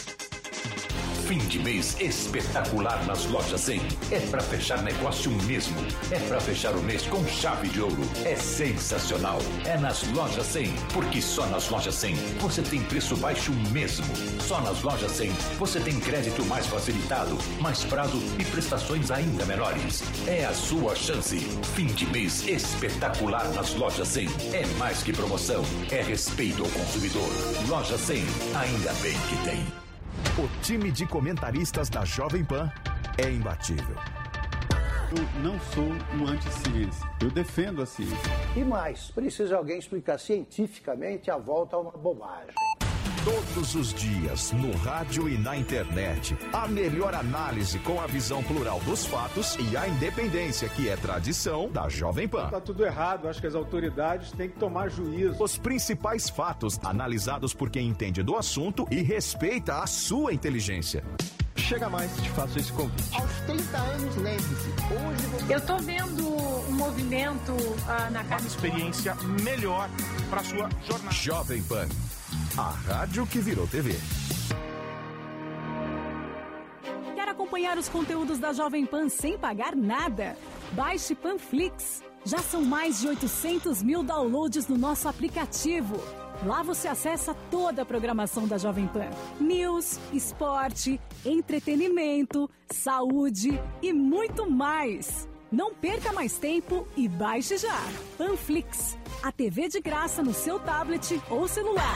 fim 1.26 1.40
de 1.40 1.58
mês 1.58 2.00
espetacular 2.00 3.04
nas 3.08 3.26
lojas 3.26 3.62
100. 3.62 3.82
É 4.12 4.20
para 4.30 4.42
fechar 4.42 4.84
negócio 4.84 5.32
mesmo. 5.48 5.76
É 6.12 6.20
para 6.20 6.40
fechar 6.40 6.76
o 6.76 6.84
mês 6.84 7.02
com 7.08 7.26
chave 7.26 7.68
de 7.68 7.82
ouro. 7.82 8.04
É 8.24 8.36
sensacional. 8.36 9.40
É 9.66 9.76
nas 9.76 10.04
lojas 10.12 10.46
100, 10.46 10.72
porque 10.94 11.20
só 11.24 11.48
nas 11.48 11.68
lojas 11.70 11.96
100 11.96 12.16
você 12.40 12.62
tem 12.62 12.80
preço 12.84 13.18
baixo 13.18 13.52
mesmo. 13.72 14.06
Só 14.40 14.62
nas 14.62 14.84
lojas 14.84 15.12
100 15.14 15.32
você 15.58 15.80
tem 15.80 16.00
crédito 16.00 16.46
mais 16.46 16.68
facilitado, 16.68 17.36
mais 17.60 17.84
prazo 17.84 18.22
e 18.38 18.46
prestações 18.46 19.10
ainda 19.10 19.46
menores. 19.46 20.04
É 20.28 20.46
a 20.46 20.54
sua 20.54 20.96
chance. 20.96 21.40
Fim 21.76 21.88
de 21.88 22.06
mês 22.06 22.48
espetacular 22.48 23.50
nas 23.54 23.74
lojas 23.74 24.10
100. 24.10 24.28
É 24.54 24.66
mais 24.78 25.02
que 25.02 25.12
promoção, 25.12 25.64
é 25.90 26.04
respeito 26.04 26.64
ao 26.64 26.70
consumidor. 26.70 27.30
Loja 27.68 27.98
100, 27.98 28.24
ainda 28.54 28.94
bem 29.02 29.18
que 29.28 29.38
tem. 29.44 29.85
O 30.38 30.50
time 30.62 30.92
de 30.92 31.06
comentaristas 31.06 31.88
da 31.88 32.04
Jovem 32.04 32.44
Pan 32.44 32.70
é 33.18 33.32
imbatível. 33.32 33.96
Eu 35.16 35.42
não 35.42 35.58
sou 35.60 35.86
um 36.14 36.28
anti-ciência, 36.28 37.10
eu 37.22 37.32
defendo 37.32 37.82
a 37.82 37.86
ciência. 37.86 38.18
E 38.54 38.62
mais, 38.62 39.12
precisa 39.12 39.56
alguém 39.56 39.80
explicar 39.80 40.20
cientificamente 40.20 41.32
a 41.32 41.38
volta 41.38 41.78
a 41.78 41.80
uma 41.80 41.92
bobagem. 41.92 42.54
Todos 43.26 43.74
os 43.74 43.92
dias, 43.92 44.52
no 44.52 44.72
rádio 44.78 45.28
e 45.28 45.36
na 45.36 45.58
internet. 45.58 46.38
A 46.54 46.68
melhor 46.68 47.16
análise 47.16 47.80
com 47.80 48.00
a 48.00 48.06
visão 48.06 48.44
plural 48.44 48.80
dos 48.82 49.08
fatos 49.08 49.58
e 49.60 49.76
a 49.76 49.88
independência, 49.88 50.70
que 50.70 50.88
é 50.88 50.96
tradição 50.96 51.68
da 51.68 51.90
Jovem 51.90 52.28
Pan. 52.28 52.50
Tá 52.50 52.62
tudo 52.62 52.86
errado, 52.86 53.28
acho 53.28 53.42
que 53.42 53.48
as 53.48 53.56
autoridades 53.56 54.32
têm 54.32 54.48
que 54.48 54.60
tomar 54.60 54.90
juízo. 54.90 55.44
Os 55.44 55.58
principais 55.58 56.30
fatos 56.30 56.80
analisados 56.84 57.52
por 57.52 57.72
quem 57.72 57.88
entende 57.88 58.22
do 58.22 58.36
assunto 58.38 58.88
e 58.92 59.02
respeita 59.02 59.80
a 59.80 59.88
sua 59.88 60.32
inteligência. 60.32 61.04
Chega 61.56 61.90
mais, 61.90 62.16
te 62.18 62.30
faço 62.30 62.60
esse 62.60 62.72
convite. 62.74 63.10
Aos 63.20 63.32
30 63.48 63.76
anos, 63.76 64.16
lembre-se, 64.18 64.70
hoje 64.94 65.26
você... 65.32 65.56
Eu 65.56 65.62
tô 65.62 65.78
vendo 65.80 66.28
um 66.70 66.74
movimento 66.74 67.54
ah, 67.88 68.08
na 68.12 68.24
casa. 68.24 68.44
Uma 68.44 68.48
experiência 68.48 69.16
melhor 69.42 69.90
para 70.30 70.44
sua 70.44 70.70
jornada. 70.88 71.12
Jovem 71.12 71.64
Pan 71.64 71.88
a 72.58 72.70
rádio 72.70 73.28
que 73.28 73.40
virou 73.40 73.68
TV. 73.68 73.94
Quer 77.14 77.28
acompanhar 77.28 77.78
os 77.78 77.90
conteúdos 77.90 78.40
da 78.40 78.54
Jovem 78.54 78.86
Pan 78.86 79.10
sem 79.10 79.38
pagar 79.38 79.76
nada? 79.76 80.38
Baixe 80.72 81.14
Panflix. 81.14 82.02
Já 82.24 82.40
são 82.40 82.64
mais 82.64 83.02
de 83.02 83.08
800 83.10 83.84
mil 83.84 84.02
downloads 84.04 84.68
no 84.68 84.78
nosso 84.78 85.08
aplicativo. 85.08 85.96
Lá 86.46 86.64
você 86.64 86.88
acessa 86.88 87.36
toda 87.52 87.82
a 87.82 87.86
programação 87.86 88.48
da 88.48 88.58
Jovem 88.58 88.88
Pan: 88.88 89.10
news, 89.40 90.00
esporte, 90.14 91.00
entretenimento, 91.26 92.50
saúde 92.72 93.62
e 93.82 93.92
muito 93.92 94.50
mais. 94.50 95.28
Não 95.52 95.74
perca 95.74 96.12
mais 96.12 96.38
tempo 96.38 96.88
e 96.98 97.08
baixe 97.08 97.58
já. 97.58 97.80
Panflix, 98.18 98.98
a 99.22 99.32
TV 99.32 99.68
de 99.68 99.80
graça 99.80 100.24
no 100.24 100.34
seu 100.34 100.60
tablet 100.60 101.22
ou 101.30 101.48
celular. 101.48 101.96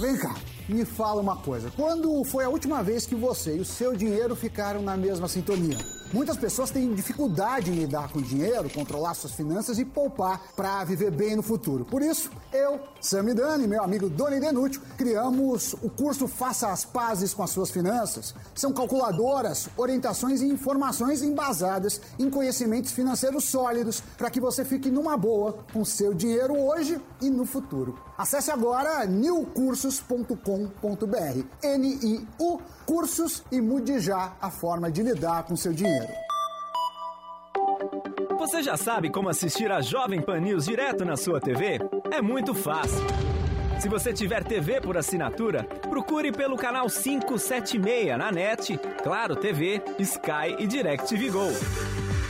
Vem 0.00 0.18
cá, 0.18 0.34
me 0.68 0.84
fala 0.84 1.20
uma 1.20 1.36
coisa. 1.36 1.70
Quando 1.74 2.22
foi 2.24 2.44
a 2.44 2.48
última 2.48 2.82
vez 2.82 3.06
que 3.06 3.14
você 3.14 3.56
e 3.56 3.60
o 3.60 3.64
seu 3.64 3.96
dinheiro 3.96 4.36
ficaram 4.36 4.82
na 4.82 4.96
mesma 4.96 5.28
sintonia? 5.28 5.78
Muitas 6.12 6.36
pessoas 6.36 6.70
têm 6.70 6.94
dificuldade 6.94 7.70
em 7.70 7.74
lidar 7.74 8.12
com 8.12 8.18
o 8.18 8.22
dinheiro, 8.22 8.68
controlar 8.68 9.14
suas 9.14 9.32
finanças 9.32 9.78
e 9.78 9.84
poupar 9.84 10.42
para 10.54 10.84
viver 10.84 11.10
bem 11.10 11.34
no 11.34 11.42
futuro. 11.42 11.86
Por 11.86 12.02
isso, 12.02 12.30
eu, 12.52 12.78
Sami 13.00 13.32
Dani 13.32 13.66
meu 13.66 13.82
amigo 13.82 14.10
Doni 14.10 14.38
Denútil 14.38 14.82
criamos 14.98 15.72
o 15.82 15.88
curso 15.88 16.28
Faça 16.28 16.68
as 16.68 16.84
Pazes 16.84 17.32
com 17.32 17.42
as 17.42 17.50
Suas 17.50 17.70
Finanças. 17.70 18.34
São 18.54 18.74
calculadoras, 18.74 19.70
orientações 19.74 20.42
e 20.42 20.46
informações 20.46 21.22
embasadas 21.22 21.98
em 22.18 22.28
conhecimentos 22.28 22.92
financeiros 22.92 23.44
sólidos 23.44 24.02
para 24.18 24.30
que 24.30 24.40
você 24.40 24.66
fique 24.66 24.90
numa 24.90 25.16
boa 25.16 25.64
com 25.72 25.82
seu 25.82 26.12
dinheiro 26.12 26.58
hoje 26.58 27.00
e 27.22 27.30
no 27.30 27.46
futuro. 27.46 27.98
Acesse 28.22 28.52
agora 28.52 29.04
newcursos.com.br. 29.04 31.44
N-I-U 31.60 32.62
Cursos 32.86 33.42
e 33.50 33.60
mude 33.60 33.98
já 33.98 34.36
a 34.40 34.48
forma 34.48 34.92
de 34.92 35.02
lidar 35.02 35.42
com 35.42 35.56
seu 35.56 35.72
dinheiro. 35.72 36.06
Você 38.38 38.62
já 38.62 38.76
sabe 38.76 39.10
como 39.10 39.28
assistir 39.28 39.72
a 39.72 39.80
Jovem 39.80 40.22
Pan 40.22 40.38
News 40.38 40.66
direto 40.66 41.04
na 41.04 41.16
sua 41.16 41.40
TV? 41.40 41.80
É 42.12 42.22
muito 42.22 42.54
fácil. 42.54 43.04
Se 43.80 43.88
você 43.88 44.12
tiver 44.12 44.44
TV 44.44 44.80
por 44.80 44.96
assinatura, 44.96 45.64
procure 45.90 46.30
pelo 46.30 46.56
canal 46.56 46.86
576 46.86 48.16
na 48.16 48.30
NET, 48.30 48.78
Claro 49.02 49.34
TV, 49.34 49.82
Sky 49.98 50.54
e 50.60 50.68
DirecTV 50.68 51.28
Go. 51.28 51.48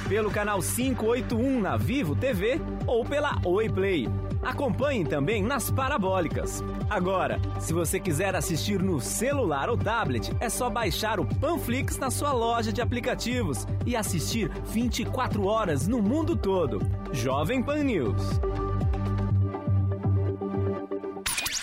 Pelo 0.08 0.30
canal 0.30 0.60
581 0.60 1.60
na 1.60 1.76
Vivo 1.76 2.16
TV 2.16 2.58
ou 2.86 3.04
pela 3.04 3.38
Oi 3.44 3.68
Play. 3.68 4.08
Acompanhe 4.42 5.04
também 5.04 5.40
nas 5.40 5.70
parabólicas. 5.70 6.64
Agora, 6.90 7.40
se 7.60 7.72
você 7.72 8.00
quiser 8.00 8.34
assistir 8.34 8.82
no 8.82 9.00
celular 9.00 9.70
ou 9.70 9.78
tablet, 9.78 10.32
é 10.40 10.48
só 10.48 10.68
baixar 10.68 11.20
o 11.20 11.24
Panflix 11.24 11.96
na 11.96 12.10
sua 12.10 12.32
loja 12.32 12.72
de 12.72 12.82
aplicativos 12.82 13.66
e 13.86 13.94
assistir 13.94 14.50
24 14.64 15.46
horas 15.46 15.86
no 15.86 16.02
mundo 16.02 16.36
todo. 16.36 16.80
Jovem 17.12 17.62
Pan 17.62 17.84
News. 17.84 18.20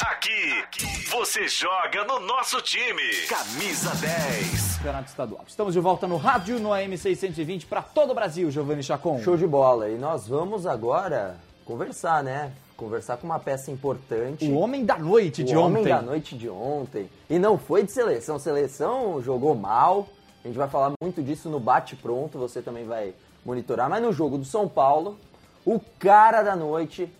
Aqui, 0.01 0.63
você 1.11 1.47
joga 1.49 2.05
no 2.05 2.21
nosso 2.21 2.61
time. 2.61 3.03
Camisa 3.27 3.93
10. 3.95 4.77
Campeonato 4.77 5.09
Estadual. 5.09 5.43
Estamos 5.45 5.73
de 5.73 5.79
volta 5.81 6.07
no 6.07 6.15
rádio, 6.15 6.59
no 6.59 6.73
AM 6.73 6.97
620 6.97 7.65
para 7.65 7.81
todo 7.81 8.11
o 8.11 8.15
Brasil, 8.15 8.49
Giovanni 8.49 8.83
Chacon. 8.83 9.21
Show 9.21 9.35
de 9.35 9.45
bola. 9.45 9.89
E 9.89 9.97
nós 9.97 10.27
vamos 10.27 10.65
agora 10.65 11.37
conversar, 11.65 12.23
né? 12.23 12.51
Conversar 12.79 13.17
com 13.17 13.27
uma 13.27 13.39
peça 13.39 13.69
importante. 13.69 14.49
O 14.49 14.57
homem 14.57 14.85
da 14.85 14.97
noite 14.97 15.43
de 15.43 15.53
o 15.53 15.59
ontem. 15.59 15.79
homem 15.81 15.83
da 15.83 16.01
noite 16.01 16.37
de 16.37 16.49
ontem. 16.49 17.09
E 17.29 17.37
não 17.37 17.57
foi 17.57 17.83
de 17.83 17.91
seleção. 17.91 18.39
Seleção 18.39 19.21
jogou 19.21 19.53
mal. 19.53 20.07
A 20.45 20.47
gente 20.47 20.57
vai 20.57 20.69
falar 20.69 20.93
muito 21.03 21.21
disso 21.21 21.49
no 21.49 21.59
bate-pronto. 21.59 22.37
Você 22.39 22.61
também 22.61 22.85
vai 22.85 23.13
monitorar. 23.45 23.89
Mas 23.89 24.01
no 24.01 24.13
jogo 24.13 24.37
do 24.37 24.45
São 24.45 24.65
Paulo, 24.65 25.17
o 25.65 25.77
cara 25.99 26.41
da 26.41 26.55
noite 26.55 27.11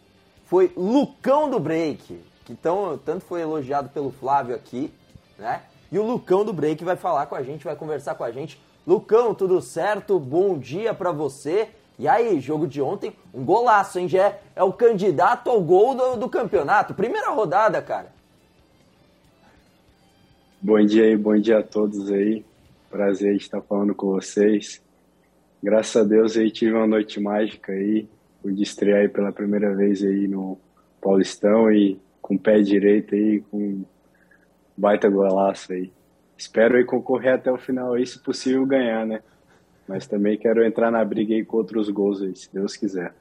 foi 0.45 0.71
Lucão 0.77 1.49
do 1.49 1.59
Break. 1.59 2.21
Que 2.45 2.55
tão, 2.55 2.97
tanto 2.97 3.25
foi 3.25 3.41
elogiado 3.41 3.89
pelo 3.89 4.11
Flávio 4.11 4.55
aqui, 4.55 4.93
né? 5.37 5.63
E 5.91 5.99
o 5.99 6.03
Lucão 6.03 6.45
do 6.45 6.53
Break 6.53 6.85
vai 6.85 6.95
falar 6.95 7.25
com 7.25 7.35
a 7.35 7.43
gente, 7.43 7.65
vai 7.65 7.75
conversar 7.75 8.15
com 8.15 8.23
a 8.23 8.31
gente. 8.31 8.57
Lucão, 8.87 9.35
tudo 9.35 9.61
certo? 9.61 10.17
Bom 10.17 10.57
dia 10.57 10.93
pra 10.93 11.11
você. 11.11 11.67
E 11.99 12.07
aí, 12.07 12.39
jogo 12.39 12.65
de 12.65 12.81
ontem, 12.81 13.11
um 13.33 13.43
golaço, 13.43 13.99
hein? 13.99 14.07
Já 14.07 14.27
é, 14.27 14.41
é 14.55 14.63
o 14.63 14.71
candidato 14.71 15.49
ao 15.49 15.61
gol 15.61 15.93
do, 15.93 16.15
do 16.15 16.29
campeonato. 16.29 16.93
Primeira 16.93 17.29
rodada, 17.31 17.81
cara. 17.81 18.07
Bom 20.61 20.79
dia 20.85 21.03
aí, 21.03 21.17
bom 21.17 21.37
dia 21.37 21.59
a 21.59 21.63
todos 21.63 22.09
aí. 22.09 22.45
Prazer 22.89 23.35
estar 23.35 23.61
falando 23.61 23.93
com 23.93 24.07
vocês. 24.11 24.81
Graças 25.61 25.97
a 25.97 26.05
Deus 26.05 26.37
aí 26.37 26.49
tive 26.49 26.71
uma 26.71 26.87
noite 26.87 27.19
mágica 27.19 27.73
aí. 27.73 28.07
Pude 28.41 28.63
estrear 28.63 29.01
aí 29.01 29.09
pela 29.09 29.33
primeira 29.33 29.75
vez 29.75 30.01
aí 30.01 30.25
no 30.25 30.57
Paulistão 31.01 31.69
e 31.69 31.99
com 32.21 32.35
o 32.35 32.39
pé 32.39 32.61
direito 32.61 33.13
aí, 33.13 33.41
com 33.51 33.83
baita 34.77 35.09
golaço 35.09 35.73
aí. 35.73 35.91
Espero 36.37 36.77
aí 36.77 36.85
concorrer 36.85 37.33
até 37.33 37.51
o 37.51 37.57
final 37.57 37.95
aí, 37.95 38.07
se 38.07 38.19
possível 38.19 38.65
ganhar, 38.65 39.05
né? 39.05 39.21
Mas 39.89 40.05
também 40.05 40.37
quero 40.37 40.63
entrar 40.63 40.91
na 40.91 41.03
briga 41.03 41.33
aí 41.33 41.43
com 41.43 41.57
outros 41.57 41.89
gols 41.89 42.21
aí, 42.21 42.35
se 42.35 42.47
Deus 42.53 42.77
quiser. 42.77 43.11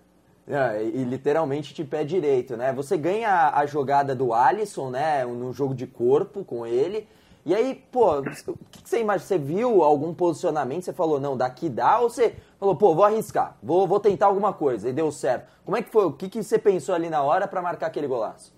É, 0.46 0.84
e 0.84 1.02
literalmente 1.02 1.72
de 1.72 1.82
pé 1.82 2.04
direito, 2.04 2.58
né? 2.58 2.74
Você 2.74 2.94
ganha 2.94 3.50
a 3.54 3.64
jogada 3.64 4.14
do 4.14 4.34
Alisson, 4.34 4.90
né? 4.90 5.24
No 5.24 5.50
jogo 5.50 5.74
de 5.74 5.86
corpo 5.86 6.44
com 6.44 6.66
ele. 6.66 7.06
E 7.46 7.54
aí, 7.54 7.74
pô, 7.90 8.18
o 8.18 8.22
que 8.22 8.82
você 8.84 9.00
imagina? 9.00 9.26
Você 9.26 9.38
viu 9.38 9.82
algum 9.82 10.12
posicionamento? 10.12 10.82
Você 10.82 10.92
falou, 10.92 11.18
não, 11.18 11.38
daqui 11.38 11.70
dá? 11.70 12.00
Ou 12.00 12.10
você 12.10 12.34
falou, 12.60 12.76
pô, 12.76 12.94
vou 12.94 13.04
arriscar, 13.04 13.56
vou, 13.62 13.86
vou 13.86 13.98
tentar 13.98 14.26
alguma 14.26 14.52
coisa 14.52 14.90
e 14.90 14.92
deu 14.92 15.10
certo? 15.10 15.48
Como 15.64 15.74
é 15.74 15.80
que 15.80 15.88
foi? 15.88 16.04
O 16.04 16.12
que, 16.12 16.28
que 16.28 16.42
você 16.42 16.58
pensou 16.58 16.94
ali 16.94 17.08
na 17.08 17.22
hora 17.22 17.48
para 17.48 17.62
marcar 17.62 17.86
aquele 17.86 18.06
golaço? 18.06 18.54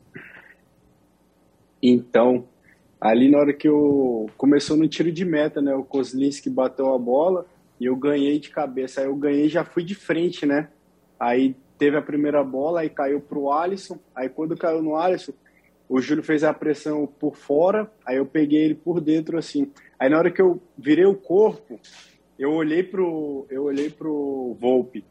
Então, 1.81 2.45
ali 3.01 3.31
na 3.31 3.39
hora 3.39 3.53
que 3.53 3.69
eu 3.69 4.29
começou 4.37 4.77
no 4.77 4.89
tiro 4.89 5.13
de 5.13 5.25
meta, 5.25 5.63
né? 5.63 5.73
O 5.77 5.85
Kozlinski 5.85 6.51
bateu 6.51 6.93
a 6.93 6.99
bola 6.99 7.47
e 7.81 7.87
eu 7.87 7.97
ganhei 7.97 8.39
de 8.39 8.51
cabeça. 8.51 9.01
Aí 9.01 9.07
eu 9.07 9.17
ganhei 9.17 9.49
já 9.49 9.65
fui 9.65 9.83
de 9.83 9.95
frente, 9.95 10.45
né? 10.45 10.69
Aí 11.19 11.57
teve 11.79 11.97
a 11.97 12.03
primeira 12.03 12.45
bola, 12.45 12.83
aí 12.83 12.91
caiu 12.91 13.21
pro 13.21 13.51
Alisson. 13.51 13.99
Aí 14.15 14.29
quando 14.29 14.57
caiu 14.57 14.83
no 14.83 14.97
Alisson, 14.97 15.33
o 15.89 16.01
Júlio 16.01 16.23
fez 16.23 16.45
a 16.45 16.53
pressão 16.53 17.07
por 17.07 17.35
fora, 17.35 17.91
aí 18.07 18.19
eu 18.19 18.27
peguei 18.27 18.63
ele 18.63 18.75
por 18.75 19.01
dentro 19.01 19.39
assim. 19.39 19.73
Aí 19.99 20.11
na 20.11 20.19
hora 20.19 20.31
que 20.31 20.43
eu 20.43 20.63
virei 20.77 21.07
o 21.07 21.15
corpo, 21.15 21.81
eu 22.39 22.53
olhei 22.53 22.83
pro 22.83 23.47
eu 23.49 23.65
olhei 23.65 23.89
pro 23.89 24.57
Volpe. 24.61 25.05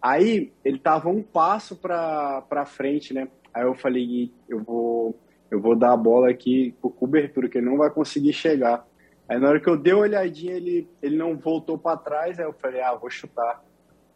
Aí 0.00 0.52
ele 0.64 0.78
tava 0.78 1.10
um 1.10 1.22
passo 1.22 1.76
para 1.76 2.40
para 2.42 2.64
frente, 2.64 3.12
né? 3.12 3.28
Aí 3.52 3.64
eu 3.64 3.74
falei, 3.74 4.32
eu 4.48 4.62
vou 4.62 5.14
eu 5.50 5.60
vou 5.60 5.76
dar 5.76 5.92
a 5.92 5.96
bola 5.96 6.30
aqui 6.30 6.74
por 6.80 6.90
cobertura, 6.90 7.48
que 7.48 7.58
ele 7.58 7.66
não 7.66 7.76
vai 7.76 7.90
conseguir 7.90 8.32
chegar. 8.32 8.86
Aí 9.28 9.38
na 9.38 9.48
hora 9.48 9.60
que 9.60 9.68
eu 9.68 9.76
dei 9.76 9.92
uma 9.92 10.02
olhadinha, 10.02 10.54
ele, 10.54 10.88
ele 11.02 11.16
não 11.16 11.36
voltou 11.36 11.78
para 11.78 11.96
trás, 11.96 12.38
aí 12.38 12.44
eu 12.44 12.52
falei, 12.52 12.80
ah, 12.82 12.94
vou 12.94 13.10
chutar. 13.10 13.64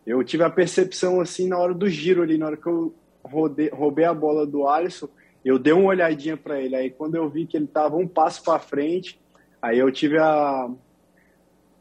Eu 0.06 0.22
tive 0.22 0.42
a 0.42 0.50
percepção 0.50 1.20
assim 1.20 1.48
na 1.48 1.58
hora 1.58 1.74
do 1.74 1.88
giro 1.88 2.22
ali, 2.22 2.36
na 2.36 2.46
hora 2.46 2.56
que 2.56 2.66
eu 2.66 2.94
rodei, 3.22 3.68
roubei 3.68 4.04
a 4.04 4.14
bola 4.14 4.46
do 4.46 4.66
Alisson, 4.66 5.08
eu 5.44 5.58
dei 5.58 5.72
uma 5.72 5.88
olhadinha 5.88 6.36
para 6.36 6.60
ele. 6.60 6.76
Aí 6.76 6.90
quando 6.90 7.14
eu 7.14 7.28
vi 7.28 7.46
que 7.46 7.56
ele 7.56 7.66
tava 7.66 7.96
um 7.96 8.06
passo 8.06 8.42
para 8.42 8.58
frente, 8.58 9.20
aí 9.62 9.78
eu 9.78 9.90
tive 9.90 10.18
a, 10.18 10.70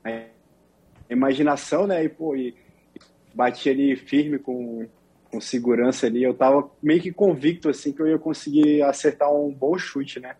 a 0.03 0.21
imaginação, 1.09 1.87
né? 1.87 2.03
E, 2.03 2.09
pô, 2.09 2.35
e 2.35 2.55
bati 3.33 3.69
ali 3.69 3.95
firme 3.95 4.39
com, 4.39 4.87
com 5.29 5.41
segurança 5.41 6.07
ali. 6.07 6.23
Eu 6.23 6.33
tava 6.33 6.69
meio 6.81 7.01
que 7.01 7.11
convicto 7.11 7.69
assim 7.69 7.91
que 7.91 8.01
eu 8.01 8.07
ia 8.07 8.17
conseguir 8.17 8.81
acertar 8.83 9.33
um 9.33 9.51
bom 9.51 9.77
chute, 9.77 10.19
né? 10.19 10.35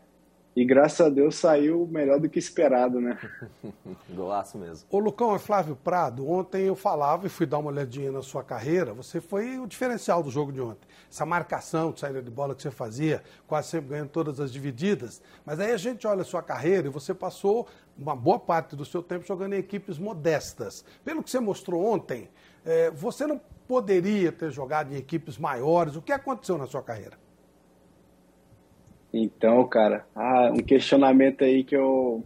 E 0.58 0.66
graças 0.66 1.06
a 1.06 1.08
Deus 1.08 1.36
saiu 1.36 1.88
melhor 1.92 2.20
do 2.20 2.28
que 2.28 2.40
esperado, 2.40 3.00
né? 3.00 3.16
Golaço 4.10 4.58
mesmo. 4.58 4.88
Ô 4.90 4.98
Lucão, 4.98 5.36
é 5.36 5.38
Flávio 5.38 5.76
Prado. 5.76 6.28
Ontem 6.28 6.64
eu 6.64 6.76
falava 6.76 7.28
e 7.28 7.30
fui 7.30 7.46
dar 7.46 7.60
uma 7.60 7.70
olhadinha 7.70 8.12
na 8.12 8.24
sua 8.24 8.44
carreira. 8.44 8.92
Você 8.92 9.22
foi 9.22 9.60
o 9.60 9.68
diferencial 9.68 10.24
do 10.24 10.32
jogo 10.32 10.52
de 10.52 10.60
ontem. 10.60 10.88
Essa 11.12 11.28
marcação 11.28 11.92
de 11.92 12.00
saída 12.00 12.24
de 12.24 12.32
bola 12.32 12.56
que 12.56 12.64
você 12.64 12.72
fazia, 12.72 13.22
quase 13.46 13.68
sempre 13.68 13.90
ganhando 13.90 14.10
todas 14.10 14.40
as 14.40 14.52
divididas. 14.52 15.22
Mas 15.46 15.60
aí 15.60 15.72
a 15.72 15.78
gente 15.78 16.08
olha 16.08 16.24
a 16.24 16.26
sua 16.26 16.42
carreira 16.42 16.88
e 16.88 16.90
você 16.90 17.14
passou 17.14 17.68
uma 17.96 18.16
boa 18.16 18.40
parte 18.40 18.76
do 18.76 18.84
seu 18.84 19.04
tempo 19.04 19.28
jogando 19.28 19.54
em 19.54 19.60
equipes 19.60 20.00
modestas. 20.00 20.84
Pelo 21.06 21.22
que 21.22 21.30
você 21.30 21.40
mostrou 21.40 21.86
ontem, 21.86 22.32
eh, 22.66 22.90
você 22.90 23.28
não 23.28 23.40
poderia 23.68 24.32
ter 24.32 24.50
jogado 24.50 24.92
em 24.92 24.98
equipes 24.98 25.38
maiores. 25.38 25.96
O 25.96 26.02
que 26.02 26.12
aconteceu 26.12 26.58
na 26.58 26.66
sua 26.66 26.82
carreira? 26.82 27.27
Então, 29.14 29.66
cara, 29.68 30.06
ah, 30.16 30.52
um 30.54 30.62
questionamento 30.62 31.44
aí 31.44 31.64
que 31.64 31.76
eu 31.76 32.24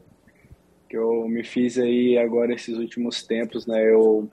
que 0.90 0.98
eu 0.98 1.26
me 1.26 1.42
fiz 1.42 1.78
aí 1.78 2.18
agora 2.18 2.54
esses 2.54 2.78
últimos 2.78 3.24
tempos, 3.24 3.66
né? 3.66 3.82
Eu 3.90 4.30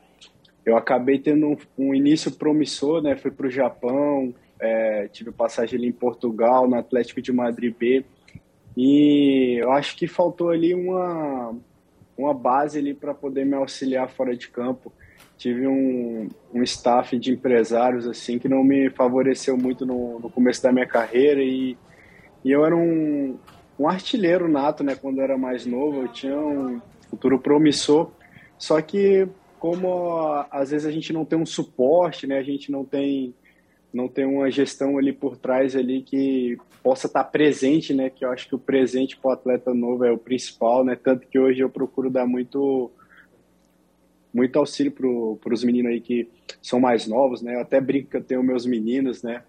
eu 0.65 0.77
acabei 0.77 1.19
tendo 1.19 1.47
um, 1.49 1.57
um 1.79 1.95
início 1.95 2.33
promissor, 2.33 3.03
né? 3.03 3.17
Fui 3.17 3.31
para 3.31 3.47
o 3.47 3.51
Japão, 3.51 4.35
é, 4.61 5.09
tive 5.09 5.31
passagem 5.31 5.79
ali 5.79 5.89
em 5.89 5.93
Portugal, 5.93 6.69
no 6.69 6.77
Atlético 6.77 7.23
de 7.23 7.33
Madrid 7.33 7.75
B, 7.79 8.05
e 8.77 9.59
eu 9.61 9.73
acho 9.73 9.97
que 9.97 10.07
faltou 10.07 10.51
ali 10.51 10.75
uma 10.75 11.55
uma 12.17 12.35
base 12.35 12.81
ali 12.81 12.93
para 12.93 13.15
poder 13.15 13.47
me 13.47 13.55
auxiliar 13.55 14.11
fora 14.11 14.37
de 14.37 14.49
campo. 14.49 14.93
Tive 15.37 15.69
um, 15.69 16.29
um 16.53 16.63
staff 16.65 17.17
de 17.17 17.31
empresários 17.31 18.09
assim 18.09 18.41
que 18.41 18.49
não 18.49 18.65
me 18.65 18.91
favoreceu 18.91 19.57
muito 19.57 19.87
no, 19.87 20.19
no 20.19 20.29
começo 20.29 20.61
da 20.61 20.73
minha 20.73 20.87
carreira 20.87 21.41
e 21.41 21.79
e 22.44 22.51
eu 22.51 22.64
era 22.64 22.77
um, 22.77 23.38
um 23.79 23.88
artilheiro 23.88 24.48
nato, 24.48 24.83
né? 24.83 24.94
Quando 24.94 25.18
eu 25.18 25.24
era 25.24 25.38
mais 25.38 25.66
novo, 25.66 26.03
eu 26.03 26.09
tinha 26.09 26.38
um 26.38 26.81
futuro 27.09 27.38
promissor. 27.38 28.11
Só 28.59 28.81
que 28.81 29.29
como 29.59 30.44
às 30.51 30.70
vezes 30.70 30.87
a 30.87 30.90
gente 30.90 31.12
não 31.12 31.24
tem 31.24 31.38
um 31.38 31.46
suporte, 31.46 32.27
né? 32.27 32.38
A 32.38 32.42
gente 32.42 32.70
não 32.70 32.85
tem 32.85 33.35
não 33.92 34.07
tem 34.07 34.27
uma 34.27 34.51
gestão 34.51 34.98
ali 34.98 35.12
por 35.12 35.37
trás 35.37 35.74
ali 35.74 36.03
que 36.03 36.59
possa 36.83 37.07
estar 37.07 37.24
presente, 37.24 37.94
né? 37.94 38.11
Que 38.11 38.24
eu 38.24 38.31
acho 38.31 38.46
que 38.48 38.55
o 38.55 38.59
presente 38.59 39.16
para 39.16 39.31
o 39.31 39.33
atleta 39.33 39.74
novo 39.74 40.05
é 40.05 40.12
o 40.12 40.18
principal, 40.18 40.85
né? 40.85 40.94
Tanto 40.94 41.27
que 41.27 41.38
hoje 41.38 41.61
eu 41.61 41.70
procuro 41.70 42.11
dar 42.11 42.27
muito 42.27 42.90
muito 44.33 44.59
auxílio 44.59 44.92
para 44.92 45.55
os 45.55 45.64
meninos 45.64 45.90
aí 45.90 46.01
que 46.01 46.29
são 46.62 46.79
mais 46.79 47.07
novos, 47.07 47.42
né? 47.42 47.55
Eu 47.55 47.61
até 47.61 47.81
brinco 47.81 48.11
que 48.11 48.16
eu 48.16 48.22
tenho 48.22 48.42
meus 48.42 48.66
meninos, 48.66 49.22
né? 49.22 49.42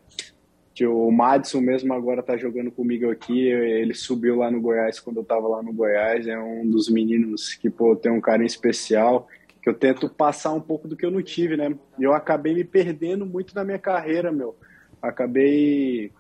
Que 0.79 0.87
o 0.87 1.11
Madison 1.11 1.59
mesmo 1.59 1.93
agora 1.93 2.23
tá 2.23 2.37
jogando 2.37 2.71
comigo 2.71 3.11
aqui, 3.11 3.49
ele 3.49 3.93
subiu 3.93 4.37
lá 4.37 4.49
no 4.49 4.61
Goiás 4.61 4.97
quando 4.97 5.17
eu 5.17 5.25
tava 5.25 5.45
lá 5.45 5.61
no 5.61 5.73
Goiás, 5.73 6.25
é 6.25 6.39
um 6.39 6.65
dos 6.69 6.87
meninos 6.87 7.53
que, 7.53 7.69
pô, 7.69 7.97
tem 7.97 8.09
um 8.09 8.21
carinho 8.21 8.47
especial, 8.47 9.27
que 9.61 9.67
eu 9.67 9.73
tento 9.73 10.07
passar 10.07 10.53
um 10.53 10.61
pouco 10.61 10.87
do 10.87 10.95
que 10.95 11.05
eu 11.05 11.11
não 11.11 11.21
tive, 11.21 11.57
né? 11.57 11.75
Eu 11.99 12.13
acabei 12.13 12.53
me 12.53 12.63
perdendo 12.63 13.25
muito 13.25 13.53
na 13.53 13.65
minha 13.65 13.77
carreira, 13.77 14.31
meu. 14.31 14.55
Acabei 15.01 16.13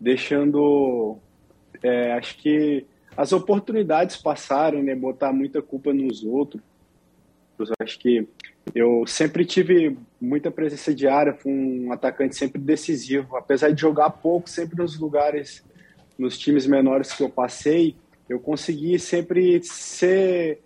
deixando, 0.00 1.16
é, 1.80 2.14
acho 2.14 2.36
que 2.38 2.84
as 3.16 3.32
oportunidades 3.32 4.16
passaram, 4.16 4.82
né? 4.82 4.96
Botar 4.96 5.32
muita 5.32 5.62
culpa 5.62 5.94
nos 5.94 6.24
outros. 6.24 6.60
Acho 7.80 7.96
que 8.00 8.26
eu 8.72 9.06
sempre 9.06 9.44
tive 9.44 9.98
muita 10.20 10.50
presença 10.50 10.94
de 10.94 11.06
área, 11.06 11.34
fui 11.34 11.52
um 11.52 11.92
atacante 11.92 12.36
sempre 12.36 12.60
decisivo. 12.60 13.36
Apesar 13.36 13.70
de 13.70 13.80
jogar 13.80 14.10
pouco, 14.10 14.48
sempre 14.48 14.76
nos 14.76 14.98
lugares, 14.98 15.64
nos 16.16 16.38
times 16.38 16.66
menores 16.66 17.12
que 17.12 17.22
eu 17.22 17.28
passei, 17.28 17.96
eu 18.28 18.38
consegui 18.40 18.98
sempre 18.98 19.62
ser, 19.62 20.60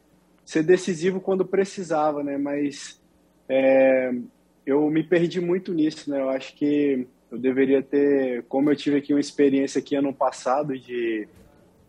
ser 0.45 0.63
decisivo 0.63 1.21
quando 1.21 1.45
precisava, 1.45 2.23
né? 2.23 2.39
Mas 2.39 3.01
é, 3.49 4.13
eu 4.65 4.89
me 4.91 5.03
perdi 5.03 5.41
muito 5.41 5.73
nisso, 5.73 6.11
né? 6.11 6.21
Eu 6.21 6.29
acho 6.29 6.55
que 6.55 7.07
eu 7.31 7.39
deveria 7.39 7.83
ter, 7.83 8.45
como 8.45 8.71
eu 8.71 8.77
tive 8.77 8.99
aqui 8.99 9.13
uma 9.13 9.21
experiência 9.21 9.81
aqui 9.81 9.97
ano 9.97 10.15
passado 10.15 10.79
de 10.79 11.27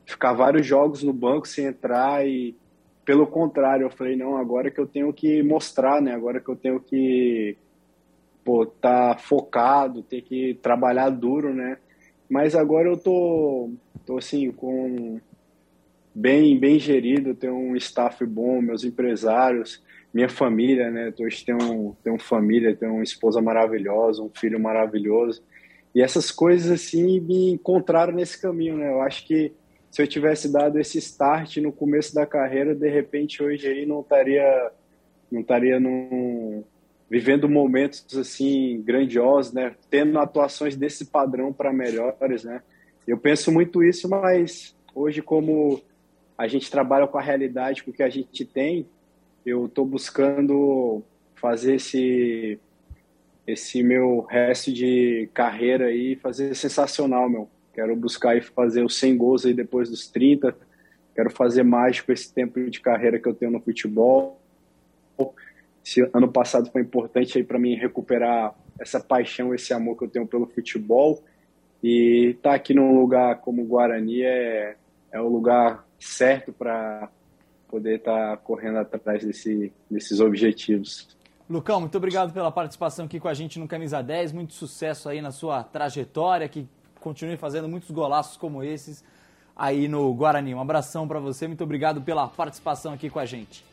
ficar 0.05 0.33
vários 0.33 0.65
jogos 0.65 1.03
no 1.03 1.13
banco 1.13 1.47
sem 1.47 1.65
entrar 1.65 2.27
e 2.27 2.55
pelo 3.09 3.25
contrário, 3.25 3.87
eu 3.87 3.89
falei, 3.89 4.15
não, 4.15 4.37
agora 4.37 4.69
que 4.69 4.79
eu 4.79 4.85
tenho 4.85 5.11
que 5.11 5.41
mostrar, 5.41 5.99
né? 5.99 6.13
Agora 6.13 6.39
que 6.39 6.47
eu 6.47 6.55
tenho 6.55 6.79
que 6.79 7.57
pô, 8.45 8.67
tá 8.67 9.17
focado, 9.17 10.03
ter 10.03 10.21
que 10.21 10.59
trabalhar 10.61 11.09
duro, 11.09 11.51
né? 11.51 11.79
Mas 12.29 12.53
agora 12.53 12.87
eu 12.87 12.95
tô, 12.95 13.71
tô 14.05 14.19
assim, 14.19 14.51
com 14.51 15.19
bem, 16.13 16.59
bem 16.59 16.77
gerido, 16.77 17.33
tenho 17.33 17.55
um 17.55 17.75
staff 17.77 18.23
bom, 18.27 18.61
meus 18.61 18.83
empresários, 18.83 19.83
minha 20.13 20.29
família, 20.29 20.91
né? 20.91 21.11
Hoje 21.19 21.43
tenho, 21.43 21.97
tenho 22.03 22.19
família, 22.19 22.75
tenho 22.75 22.93
uma 22.93 23.03
esposa 23.03 23.41
maravilhosa, 23.41 24.21
um 24.21 24.29
filho 24.29 24.59
maravilhoso. 24.59 25.41
E 25.95 26.01
essas 26.03 26.29
coisas, 26.29 26.69
assim, 26.69 27.19
me 27.19 27.53
encontraram 27.53 28.13
nesse 28.13 28.39
caminho, 28.39 28.77
né? 28.77 28.87
Eu 28.87 29.01
acho 29.01 29.25
que 29.25 29.51
se 29.91 30.01
eu 30.01 30.07
tivesse 30.07 30.51
dado 30.51 30.79
esse 30.79 30.97
start 30.99 31.57
no 31.57 31.71
começo 31.71 32.13
da 32.13 32.25
carreira, 32.25 32.75
de 32.75 32.89
repente 32.89 33.41
hoje 33.41 33.67
aí 33.67 33.85
não 33.85 34.01
estaria 34.01 34.71
não 35.31 35.41
estaria 35.41 35.79
num, 35.79 36.63
vivendo 37.09 37.49
momentos 37.49 38.05
assim 38.17 38.81
grandiosos, 38.83 39.53
né? 39.53 39.75
Tendo 39.89 40.17
atuações 40.19 40.75
desse 40.75 41.05
padrão 41.05 41.51
para 41.51 41.73
melhores, 41.73 42.43
né? 42.43 42.61
Eu 43.07 43.17
penso 43.17 43.51
muito 43.51 43.83
isso, 43.83 44.07
mas 44.07 44.75
hoje 44.93 45.21
como 45.21 45.81
a 46.37 46.47
gente 46.47 46.69
trabalha 46.69 47.07
com 47.07 47.17
a 47.17 47.21
realidade, 47.21 47.83
com 47.83 47.91
o 47.91 47.93
que 47.93 48.03
a 48.03 48.09
gente 48.09 48.45
tem, 48.45 48.87
eu 49.45 49.65
estou 49.65 49.85
buscando 49.85 51.03
fazer 51.35 51.75
esse 51.75 52.59
esse 53.47 53.81
meu 53.81 54.21
resto 54.21 54.71
de 54.71 55.27
carreira 55.33 55.87
aí 55.87 56.15
fazer 56.15 56.55
sensacional, 56.55 57.27
meu. 57.27 57.49
Quero 57.79 57.95
buscar 57.95 58.35
e 58.35 58.41
fazer 58.41 58.83
os 58.83 58.99
100 58.99 59.15
gols 59.15 59.45
aí 59.45 59.53
depois 59.53 59.89
dos 59.89 60.05
30. 60.09 60.53
Quero 61.15 61.29
fazer 61.29 61.63
mais 61.63 62.01
com 62.01 62.11
esse 62.11 62.33
tempo 62.33 62.69
de 62.69 62.81
carreira 62.81 63.17
que 63.17 63.25
eu 63.25 63.33
tenho 63.33 63.51
no 63.51 63.61
futebol. 63.61 64.37
Esse 65.85 66.01
ano 66.13 66.29
passado 66.29 66.69
foi 66.71 66.81
importante 66.81 67.37
aí 67.37 67.43
para 67.43 67.57
mim 67.57 67.75
recuperar 67.75 68.53
essa 68.77 68.99
paixão, 68.99 69.55
esse 69.55 69.73
amor 69.73 69.97
que 69.97 70.03
eu 70.03 70.09
tenho 70.09 70.27
pelo 70.27 70.45
futebol. 70.45 71.23
E 71.81 72.31
estar 72.35 72.49
tá 72.49 72.55
aqui 72.57 72.73
num 72.73 72.99
lugar 72.99 73.39
como 73.39 73.61
o 73.61 73.65
Guarani 73.65 74.23
é, 74.23 74.75
é 75.09 75.21
o 75.21 75.29
lugar 75.29 75.87
certo 75.97 76.51
para 76.51 77.09
poder 77.69 77.99
estar 77.99 78.31
tá 78.31 78.37
correndo 78.43 78.79
atrás 78.79 79.23
desse, 79.23 79.71
desses 79.89 80.19
objetivos. 80.19 81.17
Lucão, 81.49 81.79
muito 81.79 81.95
obrigado 81.95 82.33
pela 82.33 82.51
participação 82.51 83.05
aqui 83.05 83.21
com 83.21 83.29
a 83.29 83.33
gente 83.33 83.57
no 83.57 83.69
Camisa 83.69 84.01
10. 84.01 84.33
Muito 84.33 84.53
sucesso 84.53 85.07
aí 85.07 85.21
na 85.21 85.31
sua 85.31 85.63
trajetória, 85.63 86.49
que 86.49 86.67
continue 86.99 87.37
fazendo 87.37 87.67
muitos 87.67 87.91
golaços 87.91 88.37
como 88.37 88.63
esses 88.63 89.03
aí 89.55 89.87
no 89.87 90.13
Guarani. 90.13 90.53
Um 90.55 90.61
abração 90.61 91.07
para 91.07 91.19
você, 91.19 91.47
muito 91.47 91.63
obrigado 91.63 92.01
pela 92.01 92.27
participação 92.27 92.93
aqui 92.93 93.09
com 93.09 93.19
a 93.19 93.25
gente. 93.25 93.65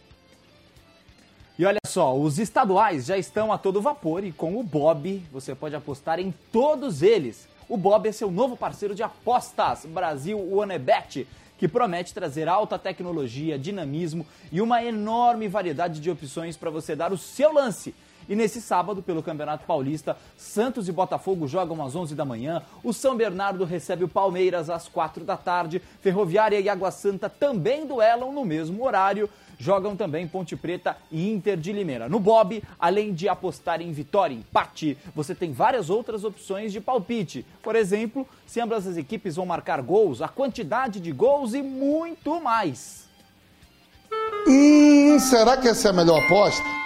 E 1.59 1.65
olha 1.65 1.79
só, 1.87 2.15
os 2.15 2.39
estaduais 2.39 3.07
já 3.07 3.17
estão 3.17 3.51
a 3.51 3.57
todo 3.57 3.81
vapor 3.81 4.25
e 4.25 4.33
com 4.33 4.59
o 4.59 4.63
Bob 4.63 5.23
você 5.33 5.55
pode 5.55 5.75
apostar 5.75 6.21
em 6.21 6.35
todos 6.53 7.03
eles. 7.03 7.49
O 7.69 7.77
Bob 7.77 8.07
é 8.07 8.13
seu 8.13 8.31
novo 8.31 8.57
parceiro 8.57 8.95
de 8.95 9.03
apostas, 9.03 9.87
Brasil 9.87 10.39
Onebet, 10.55 11.27
que 11.57 11.67
promete 11.67 12.13
trazer 12.13 12.47
alta 12.47 12.79
tecnologia, 12.79 13.59
dinamismo 13.59 14.27
e 14.53 14.61
uma 14.61 14.85
enorme 14.85 15.49
variedade 15.49 15.99
de 15.99 16.11
opções 16.11 16.57
para 16.57 16.69
você 16.71 16.95
dar 16.95 17.13
o 17.13 17.19
seu 17.19 17.53
lance 17.53 17.95
e 18.29 18.35
nesse 18.35 18.61
sábado, 18.61 19.03
pelo 19.03 19.23
Campeonato 19.23 19.65
Paulista, 19.67 20.17
Santos 20.37 20.89
e 20.89 20.93
Botafogo 20.93 21.47
jogam 21.47 21.85
às 21.85 21.95
11 21.95 22.15
da 22.15 22.25
manhã, 22.25 22.63
o 22.83 22.93
São 22.93 23.17
Bernardo 23.17 23.65
recebe 23.65 24.05
o 24.05 24.09
Palmeiras 24.09 24.69
às 24.69 24.89
4 24.89 25.25
da 25.25 25.37
tarde, 25.37 25.81
Ferroviária 26.01 26.61
e 26.61 26.69
Água 26.69 26.91
Santa 26.91 27.29
também 27.29 27.87
duelam 27.87 28.33
no 28.33 28.45
mesmo 28.45 28.85
horário. 28.85 29.29
Jogam 29.59 29.97
também 29.97 30.29
Ponte 30.29 30.55
Preta 30.55 30.97
e 31.11 31.31
Inter 31.31 31.57
de 31.57 31.73
Limeira. 31.73 32.09
No 32.09 32.21
Bob, 32.21 32.63
além 32.79 33.15
de 33.15 33.27
apostar 33.27 33.81
em 33.81 33.91
vitória 33.91 34.35
e 34.35 34.39
empate, 34.39 34.99
você 35.15 35.35
tem 35.35 35.53
várias 35.53 35.89
outras 35.89 36.25
opções 36.25 36.73
de 36.73 36.81
palpite. 36.81 37.47
Por 37.63 37.75
exemplo, 37.75 38.29
se 38.47 38.61
ambas 38.61 38.87
as 38.87 38.99
equipes 38.99 39.37
vão 39.37 39.47
marcar 39.47 39.81
gols, 39.81 40.21
a 40.21 40.29
quantidade 40.29 41.01
de 41.01 41.11
gols 41.11 41.55
e 41.55 41.63
muito 41.63 42.39
mais. 42.41 43.07
Hum, 44.47 45.19
será 45.19 45.57
que 45.57 45.69
essa 45.69 45.89
é 45.89 45.91
a 45.91 45.95
melhor 45.95 46.23
aposta? 46.23 46.86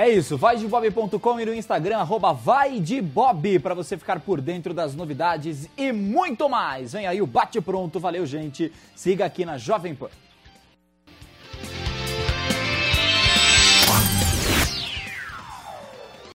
É 0.00 0.08
isso, 0.08 0.36
vai 0.38 0.56
de 0.56 0.64
bob.com 0.68 1.40
e 1.40 1.44
no 1.44 1.52
Instagram, 1.52 1.96
arroba 1.96 2.32
bob, 2.32 3.58
para 3.58 3.74
você 3.74 3.98
ficar 3.98 4.20
por 4.20 4.40
dentro 4.40 4.72
das 4.72 4.94
novidades 4.94 5.68
e 5.76 5.90
muito 5.90 6.48
mais. 6.48 6.92
Vem 6.92 7.08
aí 7.08 7.20
o 7.20 7.26
Bate 7.26 7.60
Pronto, 7.60 7.98
valeu 7.98 8.24
gente, 8.24 8.72
siga 8.94 9.24
aqui 9.24 9.44
na 9.44 9.58
Jovem 9.58 9.96
Pan. 9.96 10.06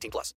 18 0.00 0.10
plus. 0.10 0.34